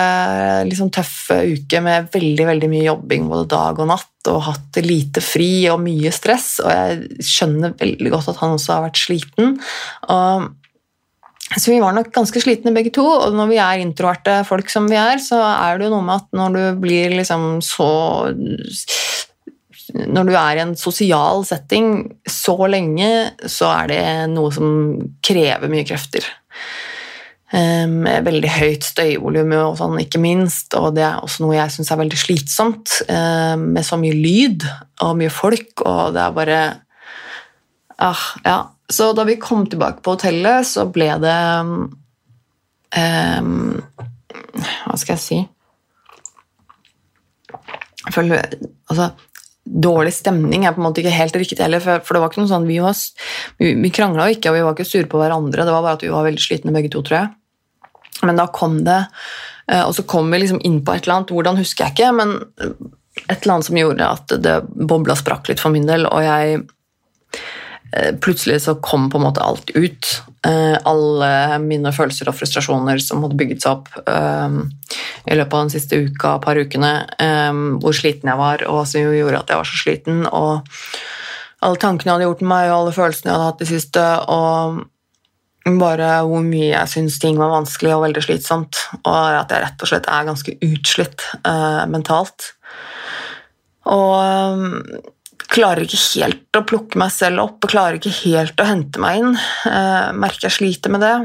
[0.69, 5.23] liksom, tøffe uker med veldig veldig mye jobbing både dag og natt, og hatt lite
[5.23, 6.59] fri og mye stress.
[6.63, 9.55] Og jeg skjønner veldig godt at han også har vært sliten.
[10.11, 10.49] Og
[11.59, 14.85] så vi var nok ganske slitne begge to, og når vi er introverte folk som
[14.87, 17.91] vi er, så er det jo noe med at når du blir liksom så
[19.91, 23.09] Når du er i en sosial setting så lenge,
[23.43, 24.69] så er det noe som
[25.19, 26.23] krever mye krefter.
[27.51, 31.89] Um, veldig høyt støyvolum og sånn, ikke minst, og det er også noe jeg syns
[31.91, 34.63] er veldig slitsomt, um, med så mye lyd
[35.03, 36.59] og mye folk, og det er bare
[37.99, 38.55] ah, Ja,
[38.87, 41.89] så da vi kom tilbake på hotellet, så ble det um,
[44.87, 45.41] Hva skal jeg si
[48.05, 48.47] Jeg føler
[48.87, 49.11] Altså
[49.61, 52.49] Dårlig stemning er på en måte ikke helt riktig heller, for, det var ikke noe
[52.49, 52.95] sånn Vi, var,
[53.59, 56.07] vi, vi krangla ikke, og vi var ikke sure på hverandre, det var bare at
[56.07, 57.29] vi var veldig slitne begge to, tror jeg.
[58.27, 58.99] Men da kom det
[59.71, 62.11] eh, Og så kom vi liksom inn på et eller annet, hvordan husker jeg ikke,
[62.19, 62.35] men
[63.27, 66.61] et eller annet som gjorde at det bobla sprakk litt for min del, og jeg
[67.97, 70.21] Eh, plutselig så kom på en måte alt ut.
[70.47, 73.89] Eh, alle mine følelser og frustrasjoner som hadde bygget seg opp
[75.27, 76.93] i løpet av den siste uka, par ukene,
[77.83, 80.23] hvor sliten jeg var, og som gjorde at jeg var så sliten.
[80.27, 80.79] Og
[81.61, 84.07] alle tankene jeg hadde gjort med meg, og alle følelsene jeg hadde hatt det siste.
[84.37, 84.81] og
[85.65, 89.83] bare hvor mye jeg syns ting var vanskelig og veldig slitsomt, og at jeg rett
[89.85, 92.53] og slett er ganske utslitt uh, mentalt.
[93.91, 94.65] Og
[95.51, 99.21] klarer ikke helt å plukke meg selv opp og klarer ikke helt å hente meg
[99.21, 99.37] inn.
[99.67, 101.15] Uh, merker jeg sliter med det.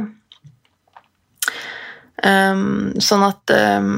[2.27, 3.93] Um, sånn at um,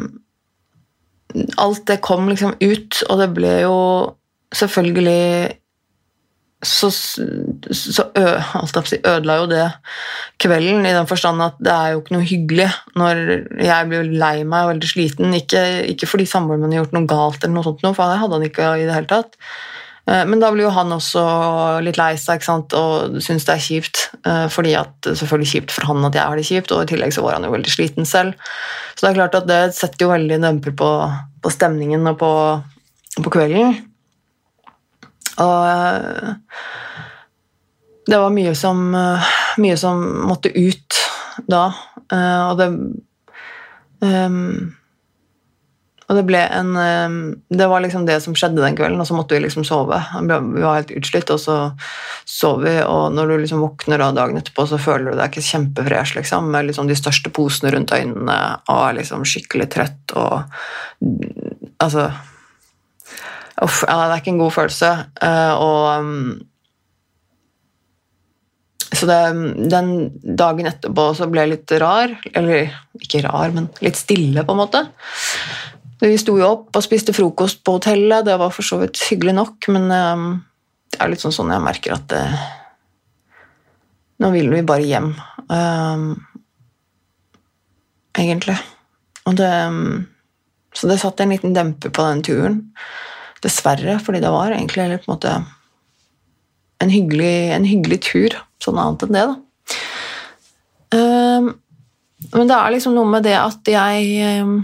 [1.60, 3.78] alt det kom liksom ut, og det ble jo
[4.54, 5.58] selvfølgelig
[6.64, 8.26] så, så ø,
[9.06, 9.66] ødela jo det
[10.42, 12.68] kvelden, i den forstand at det er jo ikke noe hyggelig
[12.98, 13.20] når
[13.62, 15.34] jeg blir lei meg og veldig sliten.
[15.38, 18.40] Ikke, ikke fordi samboeren min har gjort noe galt, eller noe sånt, for det hadde
[18.40, 19.38] han ikke i det hele tatt.
[20.08, 21.22] Eh, men da blir jo han også
[21.84, 24.04] litt lei seg og syns det er kjipt.
[24.24, 27.14] Eh, fordi at selvfølgelig kjipt for han at jeg har det kjipt, og i tillegg
[27.14, 28.34] så var han jo veldig sliten selv.
[28.94, 30.90] Så det er klart at det setter jo veldig demper på,
[31.44, 32.32] på stemningen og på,
[33.20, 33.76] på, kvelden.
[35.44, 36.34] Og eh,
[38.08, 38.80] det var mye som,
[39.60, 40.96] mye som måtte ut
[41.44, 41.66] da,
[42.08, 42.68] og det
[44.00, 44.72] um,
[46.08, 46.70] og det ble en
[47.52, 49.98] Det var liksom det som skjedde den kvelden, og så måtte vi liksom sove.
[50.24, 51.56] Vi var helt utslitt, og så
[52.28, 55.44] sov vi, og når du liksom våkner da dagen etterpå, så føler du deg ikke
[55.50, 60.42] kjempefresh, liksom, med liksom de største posene rundt øynene og er liksom skikkelig trøtt og
[61.78, 62.08] Altså
[63.64, 64.90] Uff, ja, det er ikke en god følelse.
[65.22, 66.28] Uh, og um,
[68.88, 69.18] så det,
[69.70, 69.90] den
[70.38, 72.14] dagen etterpå så ble jeg litt rar.
[72.32, 74.84] Eller ikke rar, men litt stille, på en måte.
[75.98, 79.34] Vi sto jo opp og spiste frokost på hotellet, det var for så vidt hyggelig
[79.34, 80.28] nok, men um,
[80.92, 82.22] det er litt sånn sånn jeg merker at det,
[84.18, 85.12] Nå vil vi bare hjem,
[88.18, 88.56] egentlig.
[89.30, 90.08] Og det um,
[90.74, 92.58] Så det satt en liten demper på den turen.
[93.44, 95.34] Dessverre, fordi det var egentlig på en måte
[96.82, 98.36] en, hyggelig, en hyggelig tur.
[98.62, 99.36] Sånn annet enn det, da.
[100.98, 101.50] Um,
[102.32, 104.54] men det er liksom noe med det at jeg um,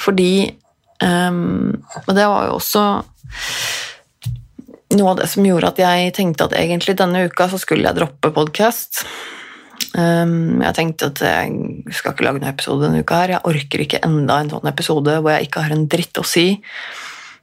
[0.00, 0.48] Fordi
[1.04, 1.76] um,
[2.06, 2.84] Og det var jo også
[4.96, 7.98] noe av det som gjorde at jeg tenkte at egentlig denne uka så skulle jeg
[7.98, 9.02] droppe podkast.
[9.96, 13.22] Um, jeg tenkte at jeg skal ikke lage noen episode denne uka.
[13.22, 13.36] her.
[13.36, 16.50] Jeg orker ikke enda en sånn episode hvor jeg ikke har en dritt å si.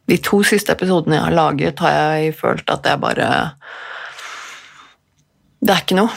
[0.05, 3.27] De to siste episodene jeg har laget, har jeg følt at jeg bare
[5.65, 6.13] Det er ikke noe.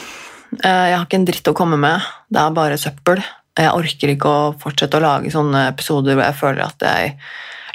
[0.61, 2.05] Eh, jeg har ikke en dritt å komme med.
[2.29, 3.23] Det er bare søppel.
[3.57, 7.15] Jeg orker ikke å fortsette å lage sånne episoder hvor jeg føler at jeg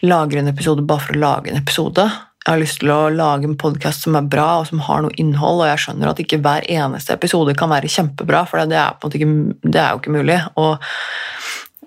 [0.07, 2.07] lager en episode bare for å lage en episode.
[2.45, 5.17] Jeg har lyst til å lage en podkast som er bra og som har noe
[5.17, 8.99] innhold, og jeg skjønner at ikke hver eneste episode kan være kjempebra, for det er,
[9.01, 9.29] ikke,
[9.65, 10.37] det er jo ikke mulig.
[10.61, 10.75] Og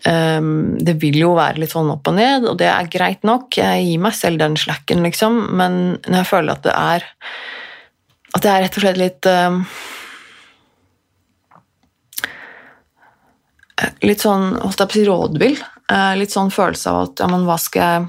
[0.10, 0.50] um,
[0.82, 3.54] det vil jo være litt sånn opp og ned, og det er greit nok.
[3.54, 7.08] Jeg gir meg selv den slacken, liksom, men når jeg føler at det er
[8.34, 9.62] At det er rett og slett litt um,
[14.02, 15.58] Litt sånn holdt jeg på å si rådvill.
[15.93, 18.08] Eh, litt sånn følelse av at ja, men hva skal jeg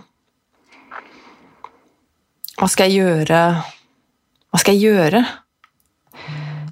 [2.59, 3.43] hva skal jeg gjøre
[4.49, 5.23] Hva skal jeg gjøre?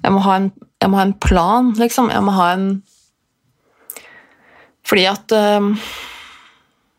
[0.03, 0.51] Jeg må ha en,
[0.87, 2.11] må ha en plan, liksom.
[2.13, 2.67] Jeg må ha en
[4.87, 5.69] Fordi at uh,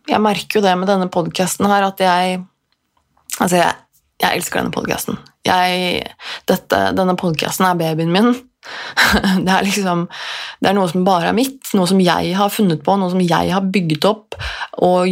[0.08, 2.40] Jeg merker jo det med denne podkasten her, at jeg
[3.38, 3.74] Altså, jeg,
[4.18, 5.14] jeg elsker denne podkasten.
[5.46, 8.32] Denne podkasten er babyen min.
[9.44, 10.08] Det er liksom
[10.58, 13.22] Det er noe som bare er mitt, noe som jeg har funnet på, noe som
[13.22, 14.34] jeg har bygget opp
[14.82, 15.06] og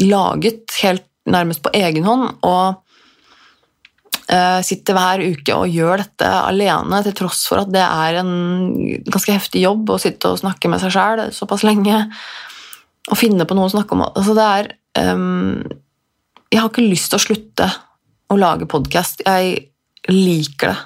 [0.00, 2.30] laget helt nærmest på egen hånd.
[2.46, 2.85] Og
[4.66, 8.32] sitter hver uke og gjør dette alene, til tross for at det er en
[9.06, 12.00] ganske heftig jobb å sitte og snakke med seg sjæl såpass lenge.
[13.06, 14.02] Og finne på noe å snakke om.
[14.08, 14.68] Altså det er
[15.14, 15.62] um,
[16.50, 17.70] Jeg har ikke lyst til å slutte
[18.26, 19.22] å lage podkast.
[19.22, 19.70] Jeg
[20.10, 20.78] liker det.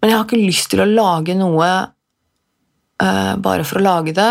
[0.00, 1.68] Men jeg har ikke lyst til å lage noe
[3.04, 4.30] uh, bare for å lage det.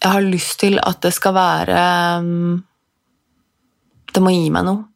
[0.00, 1.80] Jeg har lyst til at det skal være
[2.24, 2.60] um,
[4.10, 4.89] Det må gi meg noe.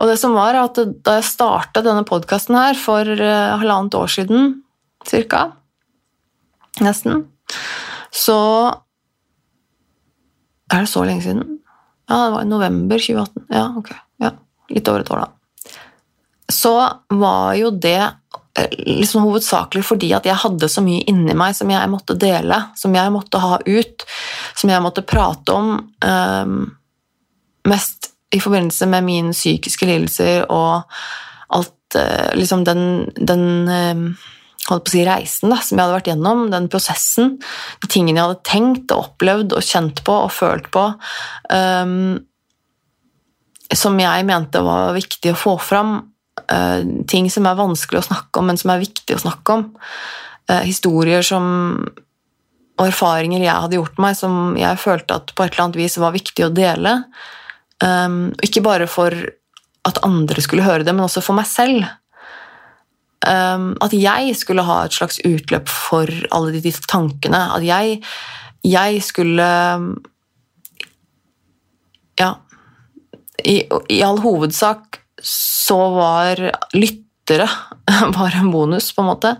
[0.00, 4.12] Og det som var at Da jeg starta denne podkasten her for uh, halvannet år
[4.12, 4.54] siden,
[5.08, 5.50] cirka,
[6.80, 7.26] nesten,
[8.12, 8.38] så
[10.72, 11.58] Er det så lenge siden?
[12.08, 13.44] Ja, det var i november 2018.
[13.52, 13.90] Ja, ok.
[14.20, 14.30] Ja,
[14.72, 15.74] litt over et år, da.
[16.52, 16.72] Så
[17.08, 18.00] var jo det
[18.58, 22.58] eh, liksom hovedsakelig fordi at jeg hadde så mye inni meg som jeg måtte dele,
[22.76, 24.06] som jeg måtte ha ut,
[24.56, 25.74] som jeg måtte prate om.
[26.04, 26.56] Um,
[27.68, 30.82] mest i forbindelse med mine psykiske lidelser og
[31.52, 32.84] alt eh, liksom den,
[33.16, 34.04] den eh,
[34.68, 37.34] holdt på å si reisen da, som jeg hadde vært gjennom, den prosessen,
[37.82, 40.86] de tingene jeg hadde tenkt og opplevd og kjent på og følt på,
[41.50, 42.14] um,
[43.72, 45.96] som jeg mente var viktig å få fram.
[46.46, 49.66] Uh, ting som er vanskelig å snakke om, men som er viktig å snakke om.
[50.50, 51.44] Uh, historier som
[52.80, 55.98] og erfaringer jeg hadde gjort meg, som jeg følte at på et eller annet vis
[56.00, 56.94] var viktig å dele.
[57.82, 59.14] Um, ikke bare for
[59.88, 61.82] at andre skulle høre det, men også for meg selv.
[63.26, 67.42] Um, at jeg skulle ha et slags utløp for alle de tankene.
[67.56, 68.00] At jeg,
[68.64, 69.50] jeg skulle
[72.20, 72.32] Ja.
[73.44, 76.38] I, I, all hovedsak så var
[76.74, 77.48] lyttere
[78.18, 79.32] bare en bonus, på en måte.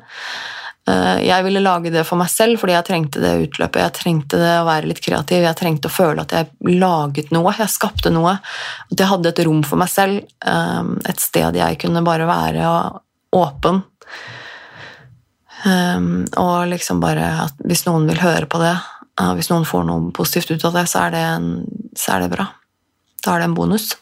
[0.88, 3.84] Eh, jeg ville lage det for meg selv fordi jeg trengte det utløpet.
[3.84, 7.54] Jeg trengte det å være litt kreativ, jeg trengte å føle at jeg laget noe,
[7.58, 8.36] jeg skapte noe.
[8.90, 12.72] At jeg hadde et rom for meg selv, eh, et sted jeg kunne bare være
[13.38, 13.82] åpen.
[15.62, 16.08] Eh,
[16.42, 18.74] og liksom bare at hvis noen vil høre på det,
[19.36, 21.48] hvis noen får noe positivt ut av det, så er det, en,
[21.94, 22.46] så er det bra.
[23.22, 23.92] Da er det en bonus.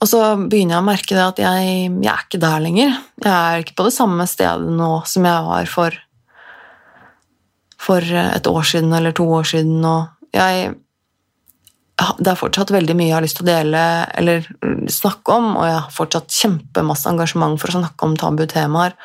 [0.00, 2.94] Og så begynner jeg å merke det at jeg, jeg, er ikke der lenger.
[3.20, 5.98] Jeg er ikke på det samme stedet nå som jeg var for,
[7.80, 9.84] for et år siden eller to år siden.
[9.84, 10.72] Og jeg,
[12.16, 13.84] det er fortsatt veldig mye jeg har lyst til å dele
[14.22, 14.48] eller
[14.88, 18.96] snakke om, og jeg har fortsatt kjempemasse engasjement for å snakke om tabu temaer.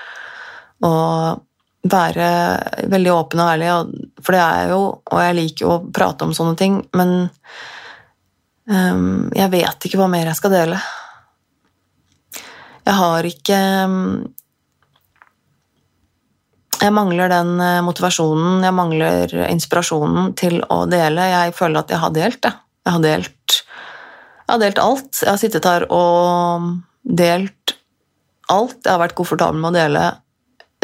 [0.88, 1.43] Og
[1.91, 2.27] være
[2.89, 3.72] veldig åpen og ærlig,
[4.24, 7.17] for det er jeg jo, og jeg liker jo å prate om sånne ting, men
[8.65, 10.80] Um, jeg vet ikke hva mer jeg skal dele.
[12.86, 13.59] Jeg har ikke
[13.89, 14.01] um,
[16.81, 21.23] Jeg mangler den eh, motivasjonen, jeg mangler inspirasjonen til å dele.
[21.31, 22.51] Jeg føler at jeg har delt, det.
[22.86, 23.55] Jeg har delt,
[24.45, 25.21] jeg har delt alt.
[25.23, 26.67] Jeg har sittet her og
[27.01, 27.73] delt
[28.53, 28.77] alt.
[28.83, 30.03] Jeg har vært komfortabel med å dele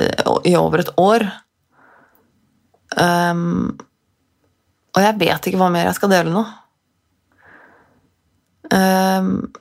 [0.01, 1.27] eh, i over et år.
[2.97, 3.69] Um,
[4.91, 6.43] og jeg vet ikke hva mer jeg skal dele nå.
[8.71, 9.51] Um,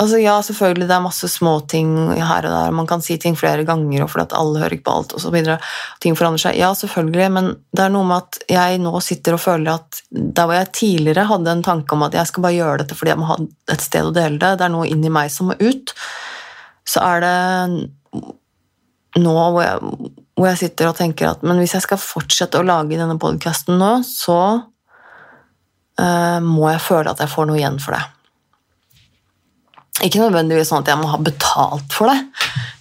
[0.00, 2.74] altså Ja, selvfølgelig, det er masse småting her og der.
[2.74, 5.22] Man kan si ting flere ganger, og fordi at alle hører ikke på alt, og
[5.22, 5.60] så begynner
[6.00, 6.58] Ting forandrer seg.
[6.58, 10.48] Ja, selvfølgelig, men det er noe med at jeg nå sitter og føler at der
[10.48, 13.20] hvor jeg tidligere hadde en tanke om at jeg skal bare gjøre dette fordi jeg
[13.20, 13.38] må ha
[13.70, 15.94] et sted å dele det, det er noe inni meg som må ut,
[16.88, 17.36] så er det
[19.20, 22.66] nå hvor jeg, hvor jeg sitter og tenker at men hvis jeg skal fortsette å
[22.66, 24.40] lage denne podkasten nå, så
[26.00, 28.04] uh, må jeg føle at jeg får noe igjen for det.
[30.04, 32.18] Ikke nødvendigvis sånn at jeg må ha betalt for det.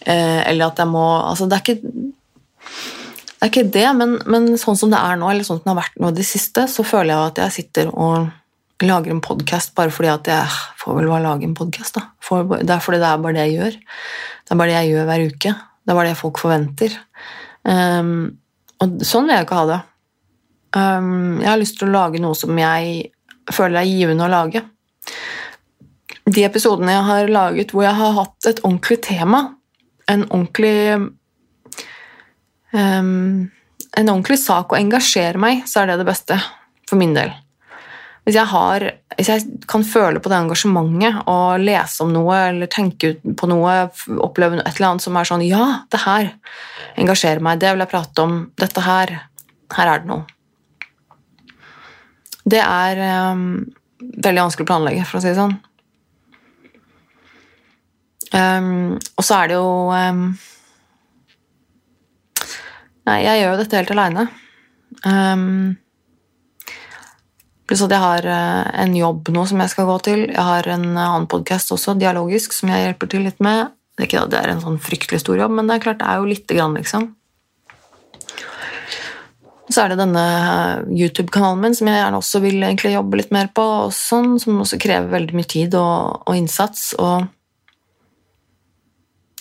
[0.08, 4.50] Eh, eller at jeg må altså det, er ikke, det er ikke det, men, men,
[4.62, 6.66] sånn som det er nå, eller sånn som det har vært nå i det siste,
[6.72, 8.30] så føler jeg at jeg sitter og
[8.86, 12.00] lager en podkast bare fordi at jeg får vel bare lage en podkast.
[12.00, 13.78] Det er fordi det er bare det jeg gjør.
[13.80, 15.54] Det er bare det jeg gjør hver uke.
[15.84, 16.96] Det er bare det folk forventer.
[17.68, 18.12] Um,
[18.80, 19.80] og sånn vil jeg ikke ha det.
[20.78, 23.10] Um, jeg har lyst til å lage noe som jeg
[23.52, 24.64] føler er givende å lage
[26.34, 29.44] de episodene jeg har laget hvor jeg har hatt et ordentlig tema,
[30.10, 31.10] en ordentlig
[32.74, 33.50] um,
[33.98, 36.36] En ordentlig sak å engasjere meg, så er det det beste
[36.88, 37.32] for min del.
[38.24, 38.84] Hvis jeg, har,
[39.18, 43.74] hvis jeg kan føle på det engasjementet og lese om noe eller tenke på noe,
[44.22, 46.30] oppleve et eller annet som er sånn Ja, det her
[47.02, 48.38] engasjerer meg, det vil jeg prate om.
[48.62, 49.16] Dette her
[49.74, 50.24] Her er det noe.
[52.50, 53.02] Det er
[53.34, 53.66] um,
[54.00, 55.58] veldig vanskelig å planlegge, for å si det sånn.
[58.30, 60.26] Um, og så er det jo um,
[63.10, 64.26] Nei, jeg gjør jo dette helt aleine.
[65.02, 65.78] Um,
[67.66, 70.26] pluss at jeg har uh, en jobb nå som jeg skal gå til.
[70.28, 73.74] Jeg har en annen podkast også, dialogisk, som jeg hjelper til litt med.
[73.98, 76.04] Det er ikke at det er en sånn fryktelig stor jobb, men det er klart
[76.04, 77.10] det er jo lite grann, liksom.
[79.70, 82.64] Så er det denne eh, YouTube-kanalen min som jeg gjerne også vil
[82.94, 86.94] jobbe litt mer på, og sånn, som også krever veldig mye tid og, og innsats.
[86.98, 87.28] og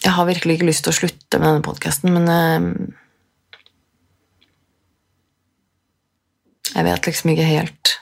[0.04, 3.04] jeg har virkelig ikke lyst til å slutte med denne podkasten, men uh,
[6.68, 7.94] Jeg vet liksom ikke helt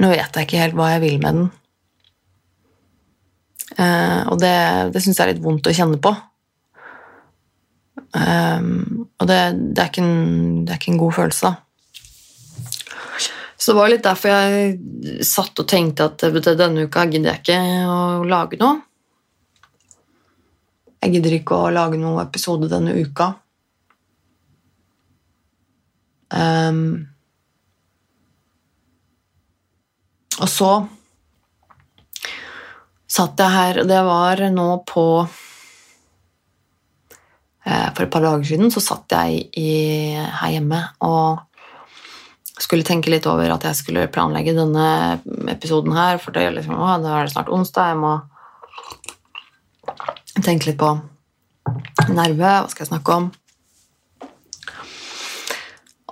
[0.00, 1.50] Nå vet jeg ikke helt hva jeg vil med den.
[3.76, 4.54] Uh, og det,
[4.90, 6.10] det syns jeg er litt vondt å kjenne på.
[8.12, 9.38] Um, og det,
[9.76, 11.71] det, er en, det, er ikke en, god følelse, da.
[13.62, 16.24] Så det var litt derfor jeg satt og tenkte at
[16.58, 18.80] denne uka gidder jeg ikke å lage noe.
[20.98, 23.28] Jeg gidder ikke å lage noen episode denne uka.
[26.32, 27.06] Um,
[30.40, 30.72] og så
[33.12, 35.06] satt jeg her, og det var nå på
[37.62, 39.70] eh, For et par dager siden så satt jeg i,
[40.16, 41.51] her hjemme og
[42.62, 44.86] skulle tenke litt over at jeg skulle planlegge denne
[45.50, 46.20] episoden her.
[46.22, 48.12] For det, liksom, å, da er det snart onsdag, jeg må
[50.42, 50.94] tenke litt på
[52.12, 52.52] nerve.
[52.62, 53.30] Hva skal jeg snakke om?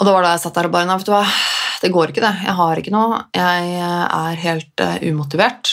[0.01, 1.25] Og da var det jeg satt der og bare Nei, vet du hva,
[1.81, 2.35] det går ikke, det.
[2.47, 3.23] Jeg har ikke noe.
[3.37, 5.73] Jeg er helt uh, umotivert.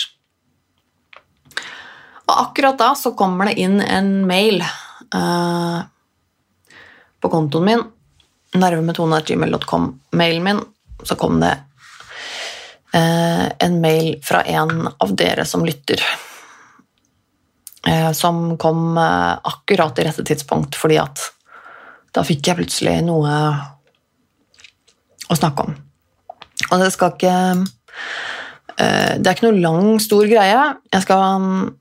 [2.27, 5.79] Og akkurat da så kommer det inn en mail uh,
[7.23, 7.85] på kontoen min
[8.61, 10.61] nervemetone.gmail.com-mailen min,
[11.03, 11.53] så kom det
[12.93, 16.01] eh, en mail fra en av dere som lytter.
[17.87, 21.19] Eh, som kom eh, akkurat i rette tidspunkt, fordi at
[22.15, 23.33] da fikk jeg plutselig noe
[25.27, 25.75] å snakke om.
[26.71, 27.35] Og det skal ikke
[28.77, 30.57] Det er ikke noe lang, stor greie.
[30.93, 31.71] Jeg skal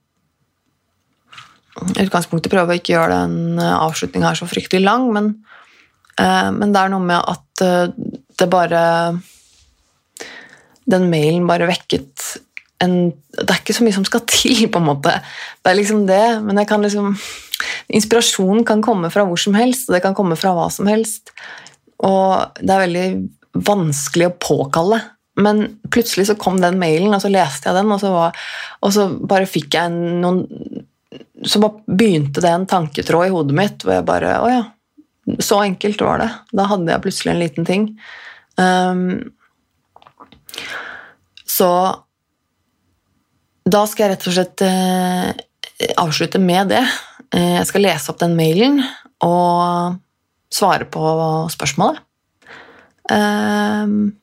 [1.92, 5.28] i utgangspunktet prøve å ikke gjøre den avslutninga så fryktelig lang, men
[6.56, 7.92] men det er noe med at eh,
[8.36, 8.82] det bare
[10.86, 12.36] Den mailen bare vekket
[12.84, 12.96] en
[13.32, 15.14] Det er ikke så mye som skal til, på en måte.
[15.62, 17.16] Det er liksom det, men jeg kan liksom
[17.96, 21.30] Inspirasjon kan komme fra hvor som helst, og det kan komme fra hva som helst.
[22.04, 23.06] Og det er veldig
[23.64, 24.98] vanskelig å påkalle.
[25.40, 25.62] Men
[25.92, 28.44] plutselig så kom den mailen, og så leste jeg den, og så, var,
[28.84, 30.44] og så bare fikk jeg noen
[31.46, 34.62] Så bare begynte det en tanketråd i hodet mitt hvor jeg bare Å ja,
[35.38, 36.28] så enkelt var det.
[36.54, 37.88] Da hadde jeg plutselig en liten ting.
[38.56, 39.32] Um,
[41.46, 41.70] så
[43.66, 45.30] da skal jeg rett og slett uh,
[46.02, 46.84] avslutte med det.
[47.34, 48.80] Uh, jeg skal lese opp den mailen
[49.26, 49.98] og
[50.52, 51.10] svare på
[51.52, 52.00] spørsmålet.
[53.10, 54.14] Uh,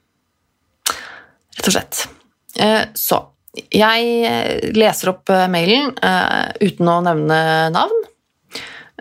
[1.59, 2.07] rett og slett.
[2.53, 3.17] Eh, så
[3.73, 7.37] jeg leser opp mailen uten å nevne
[7.73, 8.03] navn.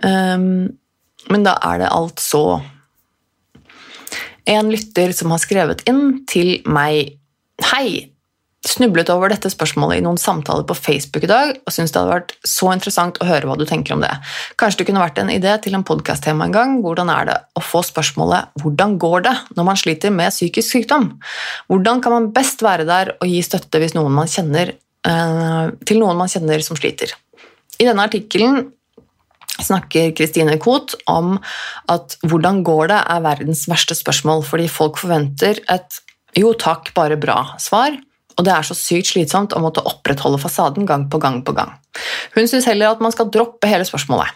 [0.05, 0.47] Um,
[1.31, 2.63] men da er det altså
[4.51, 7.19] en lytter som har skrevet inn til meg
[7.63, 8.09] Hei!
[8.63, 12.13] Snublet over dette spørsmålet i noen samtaler på Facebook i dag og syns det hadde
[12.13, 14.11] vært så interessant å høre hva du tenker om det.
[14.59, 16.77] Kanskje det kunne vært en idé til en podkast-tema en gang.
[16.85, 21.19] Hvordan er det å få spørsmålet 'Hvordan går det?' når man sliter med psykisk sykdom?
[21.69, 26.31] Hvordan kan man best være der og gi støtte noen kjenner, eh, til noen man
[26.31, 27.15] kjenner som sliter?
[27.81, 28.71] I denne artikkelen
[29.65, 31.39] snakker Kristine Koht om
[31.89, 36.01] at 'hvordan går det?' er verdens verste spørsmål, fordi folk forventer et
[36.37, 37.99] 'jo takk, bare bra'-svar,
[38.39, 41.73] og det er så sykt slitsomt å måtte opprettholde fasaden gang på gang på gang.
[42.35, 44.31] Hun syns heller at man skal droppe hele spørsmålet.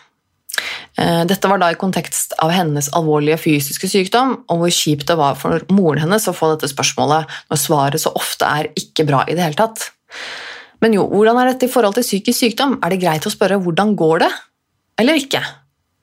[0.97, 5.19] Eh, dette var da i kontekst av hennes alvorlige fysiske sykdom, og hvor kjipt det
[5.19, 9.29] var for moren hennes å få dette spørsmålet når svaret så ofte er 'ikke bra'
[9.29, 9.91] i det hele tatt.
[10.81, 12.79] Men jo, hvordan er dette i forhold til psykisk sykdom?
[12.83, 14.35] Er det greit å spørre 'hvordan går det?'
[15.01, 15.43] Eller ikke.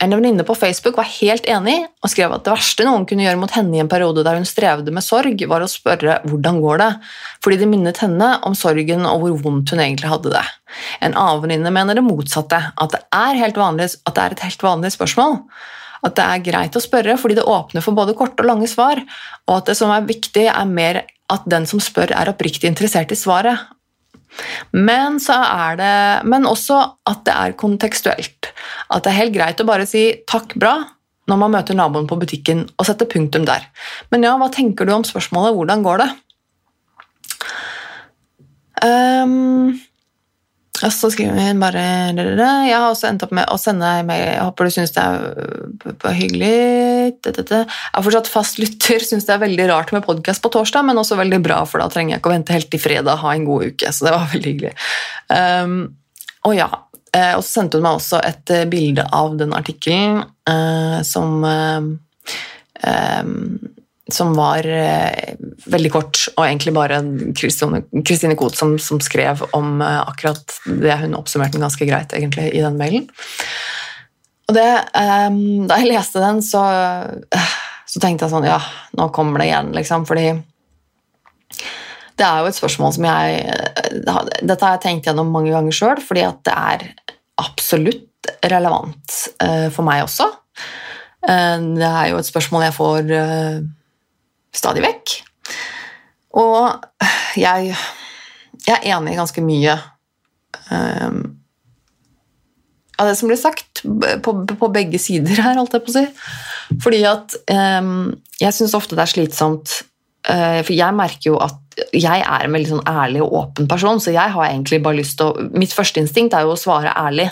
[0.04, 3.40] En venninne på Facebook var helt enig og skrev at det verste noen kunne gjøre
[3.40, 6.82] mot henne i en periode der hun strevde med sorg, var å spørre hvordan går
[6.82, 6.90] det,
[7.46, 10.44] fordi det minnet henne om sorgen og hvor vondt hun egentlig hadde det.
[11.00, 13.04] En annen venninne mener det motsatte, at det,
[13.56, 15.40] vanlig, at det er et helt vanlig spørsmål.
[16.04, 19.00] At det er greit å spørre fordi det åpner for både korte og lange svar,
[19.48, 23.14] og at det som er viktig, er mer at den som spør, er oppriktig interessert
[23.16, 23.70] i svaret,
[24.74, 25.96] men, så er det,
[26.28, 28.43] men også at det er kontekstuelt.
[28.94, 30.82] At det er helt greit å bare si 'takk, bra'
[31.32, 33.64] når man møter naboen på butikken, og sette punktum der.
[34.12, 36.14] Men ja, hva tenker du om spørsmålet 'hvordan går det'?
[38.84, 39.80] Um,
[40.84, 41.80] og så skriver hun bare
[42.68, 44.26] Jeg har også endt opp med å sende mail.
[44.34, 46.50] Jeg håper du syns det er hyggelig.
[47.24, 49.00] Jeg har fortsatt fast lytter.
[49.00, 51.88] Syns det er veldig rart med podkast på torsdag, men også veldig bra, for da
[51.94, 53.22] trenger jeg ikke å vente helt til fredag.
[53.22, 53.94] Ha en god uke.
[53.94, 54.74] Så det var veldig hyggelig.
[55.30, 55.78] Um,
[56.44, 56.68] og ja,
[57.36, 61.46] og så sendte hun meg også et eh, bilde av den artikkelen uh, som
[64.12, 65.36] som var eh,
[65.66, 67.00] veldig kort, og egentlig bare
[67.38, 70.98] Kristine Koht som, som, skrev om eh, akkurat det.
[71.02, 73.08] Hun oppsummerte den ganske greit egentlig i den mailen.
[74.50, 75.30] Og det, eh,
[75.70, 76.64] Da jeg leste den, så,
[77.88, 78.60] så, tenkte jeg sånn Ja,
[79.00, 80.08] nå kommer det igjen, liksom.
[80.10, 80.28] Fordi
[82.20, 83.30] det er jo et spørsmål som jeg
[84.04, 86.86] Dette har jeg tenkt gjennom mange ganger sjøl, fordi at det er
[87.42, 88.10] absolutt
[88.48, 90.28] relevant eh, for meg også.
[91.28, 93.58] Eh, det er jo et spørsmål jeg får eh,
[94.56, 95.16] stadig vekk.
[96.40, 96.60] Og
[97.40, 97.74] jeg,
[98.66, 99.78] jeg er enig i ganske mye
[102.94, 106.06] av det som blir sagt, på, på, begge sider her, holdt jeg på å si.
[106.82, 107.36] Fordi at
[108.42, 109.74] jeg syns ofte det er slitsomt
[110.24, 111.63] For jeg merker jo at
[111.94, 115.18] jeg er en veldig sånn ærlig og åpen person, så jeg har egentlig bare lyst
[115.20, 117.30] til å Mitt første instinkt er jo å svare ærlig.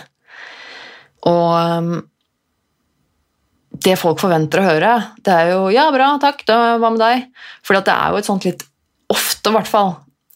[1.30, 1.92] Og um,
[3.82, 4.92] det folk forventer å høre,
[5.24, 7.26] det er jo 'ja, bra, takk, da, hva med deg?'
[7.62, 8.66] For det er jo et sånt litt
[9.12, 9.90] Ofte, i hvert fall.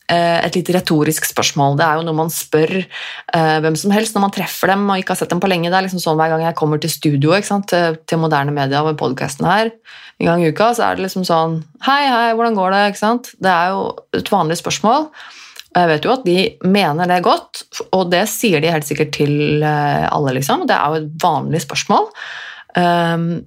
[0.06, 1.74] Eh, et litt retorisk spørsmål.
[1.80, 5.00] Det er jo noe man spør eh, hvem som helst når man treffer dem og
[5.00, 5.66] ikke har sett dem på lenge.
[5.72, 8.98] Det er liksom sånn Hver gang jeg kommer til studio til, til, moderne media med
[9.00, 9.72] podkasten her,
[10.20, 13.50] en gang i uka, så er det liksom sånn 'Hei, hei, hvordan går det?' Det
[13.50, 15.10] er jo et vanlig spørsmål.
[15.74, 19.12] Og jeg vet jo at de mener det godt, og det sier de helt sikkert
[19.12, 20.66] til eh, alle, liksom.
[20.66, 22.08] Det er jo et vanlig spørsmål.
[22.76, 23.44] Um,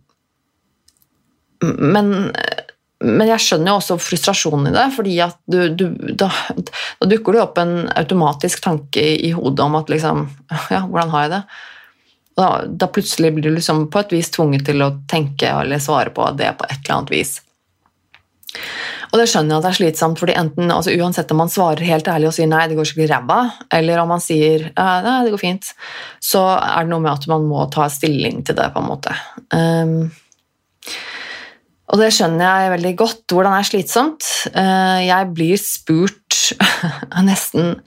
[1.61, 2.31] men,
[2.99, 5.85] men, jeg skjønner jo også frustrasjonen i det, fordi at du, du,
[6.19, 10.25] da, da, dukker det opp en automatisk tanke i hodet om at liksom
[10.73, 11.43] Ja, hvordan har jeg det?
[12.39, 16.11] Da, da, plutselig blir du liksom på et vis tvunget til å tenke eller svare
[16.15, 17.33] på det på et eller annet vis.
[19.09, 21.81] Og det skjønner jeg at det er slitsomt, fordi enten, altså uansett om man svarer
[21.87, 23.39] helt ærlig og sier nei, det går skikkelig ræva,
[23.73, 25.71] eller om man sier nei, det går fint,
[26.23, 29.15] så er det noe med at man må ta stilling til det, på en måte.
[29.55, 29.95] Um,
[31.89, 34.29] og det skjønner jeg veldig godt, hvordan det er slitsomt.
[34.53, 36.37] Uh, jeg blir spurt
[37.29, 37.79] nesten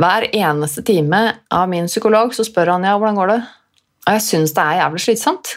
[0.00, 1.22] hver eneste time
[1.52, 3.40] av min psykolog, så spør han ja, hvordan går det?
[4.06, 5.56] Og jeg syns det er jævlig slitsomt.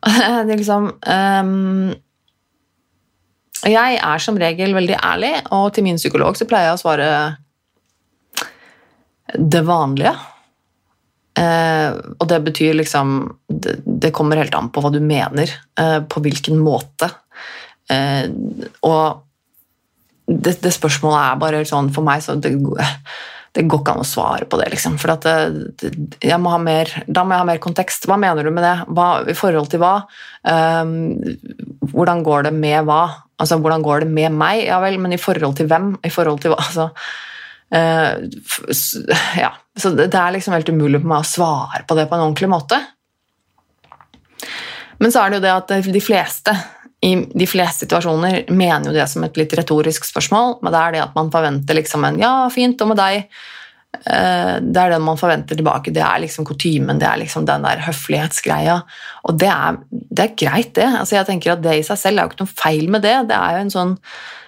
[0.06, 1.90] det er liksom um,
[3.68, 7.08] jeg er som regel veldig ærlig, og til min psykolog så pleier jeg å svare
[9.36, 10.14] det vanlige.
[11.40, 11.88] Eh,
[12.18, 13.16] og det betyr liksom
[13.48, 17.08] det, det, kommer helt an på hva du mener, eh, på hvilken måte.
[17.90, 18.26] Eh,
[18.86, 19.22] og
[20.30, 22.52] det, det, spørsmålet er bare sånn for meg så det,
[23.56, 24.98] det går ikke an å svare på det, liksom.
[25.00, 25.88] For det,
[26.20, 28.06] det, må mer, da må jeg ha mer kontekst.
[28.06, 28.76] Hva mener du med det?
[28.94, 29.96] Hva, I forhold til hva?
[30.46, 30.92] Um,
[31.90, 33.02] hvordan går det med hva?
[33.40, 34.62] Altså, hvordan går det med meg?
[34.68, 35.96] Ja vel, men i forhold til hvem?
[36.06, 36.60] I forhold til hva?
[36.62, 36.90] Altså,
[37.70, 39.52] ja.
[39.78, 42.50] Så det, er liksom helt umulig for meg å svare på det på en ordentlig
[42.50, 42.80] måte.
[45.00, 46.56] Men så er det jo det at de fleste
[47.00, 50.92] i de fleste situasjoner mener jo det som et litt retorisk spørsmål, men det er
[50.92, 53.24] det at man forventer liksom en 'ja, fint, og med deg'?
[54.06, 55.92] Eh, det er det man forventer tilbake.
[55.92, 58.82] Det er liksom kutymen, det er liksom den der høflighetsgreia.
[59.24, 60.86] Og det er, det er greit, det.
[60.86, 63.16] Altså jeg tenker at Det i seg selv er jo ikke noe feil med det.
[63.28, 63.98] Det er jo en sånn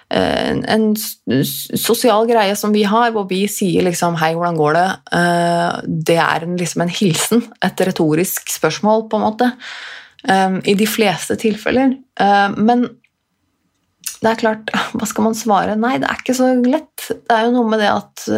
[0.09, 0.89] en, en
[1.45, 4.89] sosial greie som vi har, hvor vi sier liksom 'hei, hvordan går det?'
[5.19, 9.51] Eh, det er en, liksom en hilsen, et retorisk spørsmål, på en måte.
[10.23, 11.97] Um, I de fleste tilfeller.
[12.19, 12.87] Uh, men
[14.21, 15.75] det er klart, hva skal man svare?
[15.75, 17.09] Nei, det er ikke så lett.
[17.09, 18.29] Det er jo noe med det at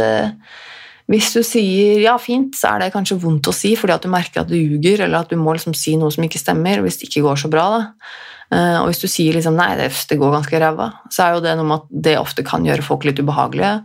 [1.05, 4.09] hvis du sier ja, fint, så er det kanskje vondt å si fordi at du
[4.09, 6.97] merker at du ljuger, eller at du må liksom si noe som ikke stemmer, hvis
[6.97, 7.65] det ikke går så bra.
[7.75, 8.07] da.
[8.53, 9.89] Uh, og hvis du sier liksom, nei, det,
[10.19, 13.07] går ganske ræva, så er jo det noe med at det ofte kan gjøre folk
[13.07, 13.79] litt ubehagelige.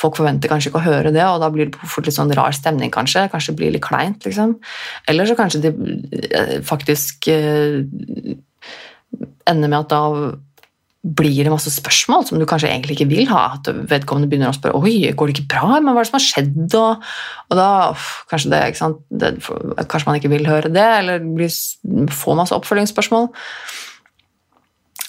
[0.00, 2.54] Folk forventer kanskje ikke å høre det, og da blir det fort litt sånn rar
[2.56, 3.26] stemning, kanskje.
[3.32, 4.56] Kanskje det blir litt kleint, liksom.
[5.10, 5.72] Eller så kanskje det
[6.32, 7.82] eh, faktisk eh,
[9.50, 10.02] ender med at da
[11.02, 13.58] blir det masse spørsmål som du kanskje egentlig ikke vil ha.
[13.58, 16.18] At vedkommende begynner å spørre oi, går det ikke bra, men hva er det som
[16.18, 16.76] har skjedd?
[16.78, 17.08] Og,
[17.50, 17.70] og da
[18.30, 18.60] kanskje, det,
[19.22, 19.32] det,
[19.82, 21.50] kanskje, man ikke vil høre det, eller blir,
[22.22, 23.32] får masse oppfølgingsspørsmål.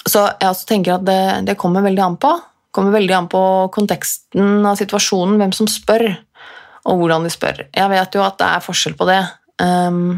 [0.04, 2.34] Så jeg også tenker at det, det kommer veldig an på
[2.74, 3.44] kommer veldig an på
[3.74, 6.08] konteksten av situasjonen, hvem som spør,
[6.90, 7.66] og hvordan de spør.
[7.70, 9.20] Jeg vet jo at det er forskjell på det.
[9.62, 10.16] Um,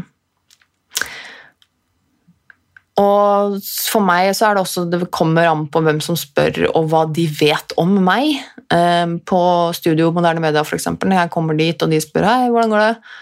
[2.96, 6.88] og for meg så er det også Det kommer an på hvem som spør, og
[6.88, 8.40] hva de vet om meg.
[8.72, 9.42] Um, på
[9.76, 13.14] Studio Moderne Media, f.eks., når jeg kommer dit og de spør hei, hvordan går det,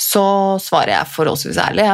[0.00, 0.26] så
[0.58, 1.86] svarer jeg forholdsvis ærlig.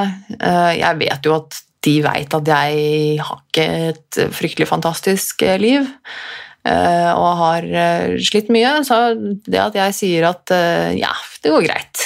[0.78, 1.56] Jeg vet jo at
[1.86, 5.86] de vet at jeg har ikke et fryktelig fantastisk liv.
[6.66, 9.14] Eh, og har eh, slitt mye, så
[9.46, 11.12] det at jeg sier at eh, ja,
[11.44, 12.00] det går greit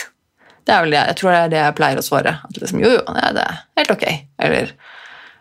[0.66, 2.34] Det er vel det, jeg tror det er det jeg pleier å svare.
[2.44, 4.04] At liksom, jo, jo, det er helt ok.
[4.44, 4.74] Eller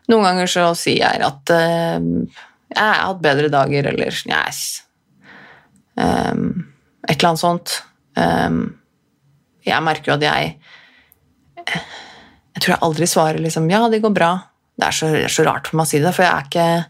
[0.09, 4.61] noen ganger så sier jeg at jeg har hatt bedre dager, eller yes.
[5.99, 6.69] Um,
[7.03, 7.75] et eller annet sånt.
[8.15, 8.61] Um,
[9.67, 10.55] jeg merker jo at jeg
[12.59, 14.39] Jeg tror jeg aldri svarer liksom 'ja, det går bra'.
[14.75, 16.47] Det er så, det er så rart for meg å si det, for jeg er
[16.49, 16.85] ikke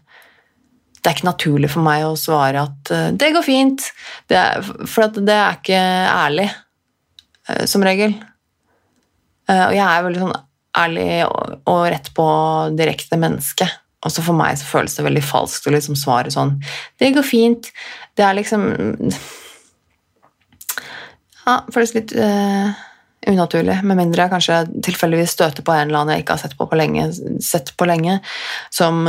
[1.00, 3.86] det er ikke naturlig for meg å svare at uh, 'det går fint',
[4.26, 6.48] det er, for det er ikke ærlig,
[7.48, 8.18] uh, som regel.
[9.46, 10.36] Uh, og jeg er veldig sånn
[10.80, 12.26] ærlig og, rett på
[12.74, 13.70] direkte menneske.
[14.02, 16.58] Også for meg så føles det veldig falskt å liksom svare sånn
[16.98, 17.70] 'Det går fint'.
[18.16, 18.74] Det er liksom
[21.46, 22.12] Ja, føles litt
[23.28, 23.80] unaturlig.
[23.84, 26.68] Med mindre jeg kanskje tilfeldigvis støter på en eller annen jeg ikke har sett på,
[26.70, 27.10] på lenge,
[27.44, 28.20] sett på lenge
[28.72, 29.04] som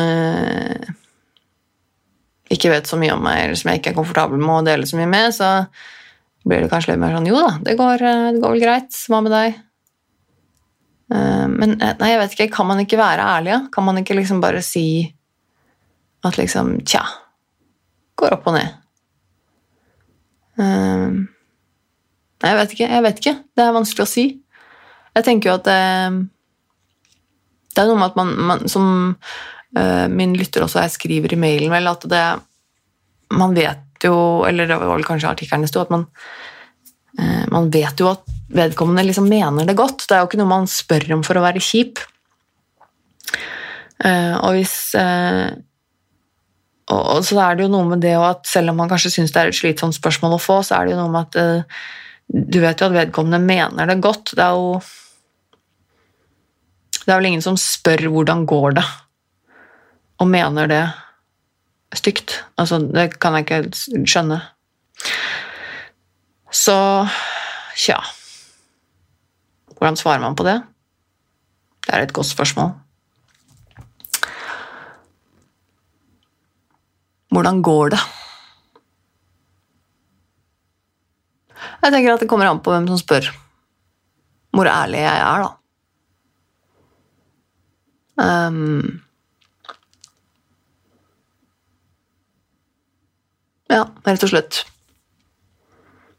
[2.52, 4.88] ikke vet så mye om meg, eller som jeg ikke er komfortabel med å dele
[4.90, 5.50] så mye med, så
[6.48, 8.96] blir det kanskje litt mer sånn Jo da, det går, eh, det går vel greit.
[9.10, 9.60] Hva med deg?
[11.14, 13.60] Eh, men eh, nei, jeg vet ikke, kan man ikke være ærlig?
[13.74, 14.86] Kan man ikke liksom bare si
[16.26, 17.06] at liksom Tja,
[18.20, 18.78] går opp og ned.
[22.42, 22.90] Nei, jeg vet ikke.
[22.90, 23.38] Jeg vet ikke.
[23.56, 24.28] Det er vanskelig å si.
[25.16, 25.80] Jeg tenker jo at det,
[27.76, 28.88] det er noe med at man, man som
[29.78, 32.26] Eh, min lytter også jeg skriver i mailen vel at det
[33.32, 36.08] Man vet jo, eller det var vel kanskje artikkelen det sto, at man,
[37.16, 40.04] eh, man vet jo at vedkommende liksom mener det godt.
[40.04, 42.02] Det er jo ikke noe man spør om for å være kjip.
[44.04, 44.76] Eh, og hvis
[46.92, 49.40] og så er det jo noe med det at selv om man kanskje syns det
[49.40, 51.78] er et slitsomt spørsmål å få, så er det jo noe med at
[52.32, 54.34] du vet jo at vedkommende mener det godt.
[54.36, 54.82] Det er jo
[57.02, 58.92] Det er vel ingen som spør 'hvordan går det'?
[60.22, 60.84] og mener det
[61.98, 62.44] stygt.
[62.58, 64.42] Altså, det kan jeg ikke skjønne.
[66.52, 66.78] Så
[67.80, 67.98] tja
[69.72, 70.60] Hvordan svarer man på det?
[71.88, 72.76] Det er et godt spørsmål.
[77.32, 78.02] Hvordan går det?
[81.82, 83.32] Jeg tenker at det kommer an på hvem som spør.
[84.52, 85.52] Hvor ærlig jeg er, da.
[88.22, 89.02] Um,
[93.72, 94.66] Ja, rett og slett.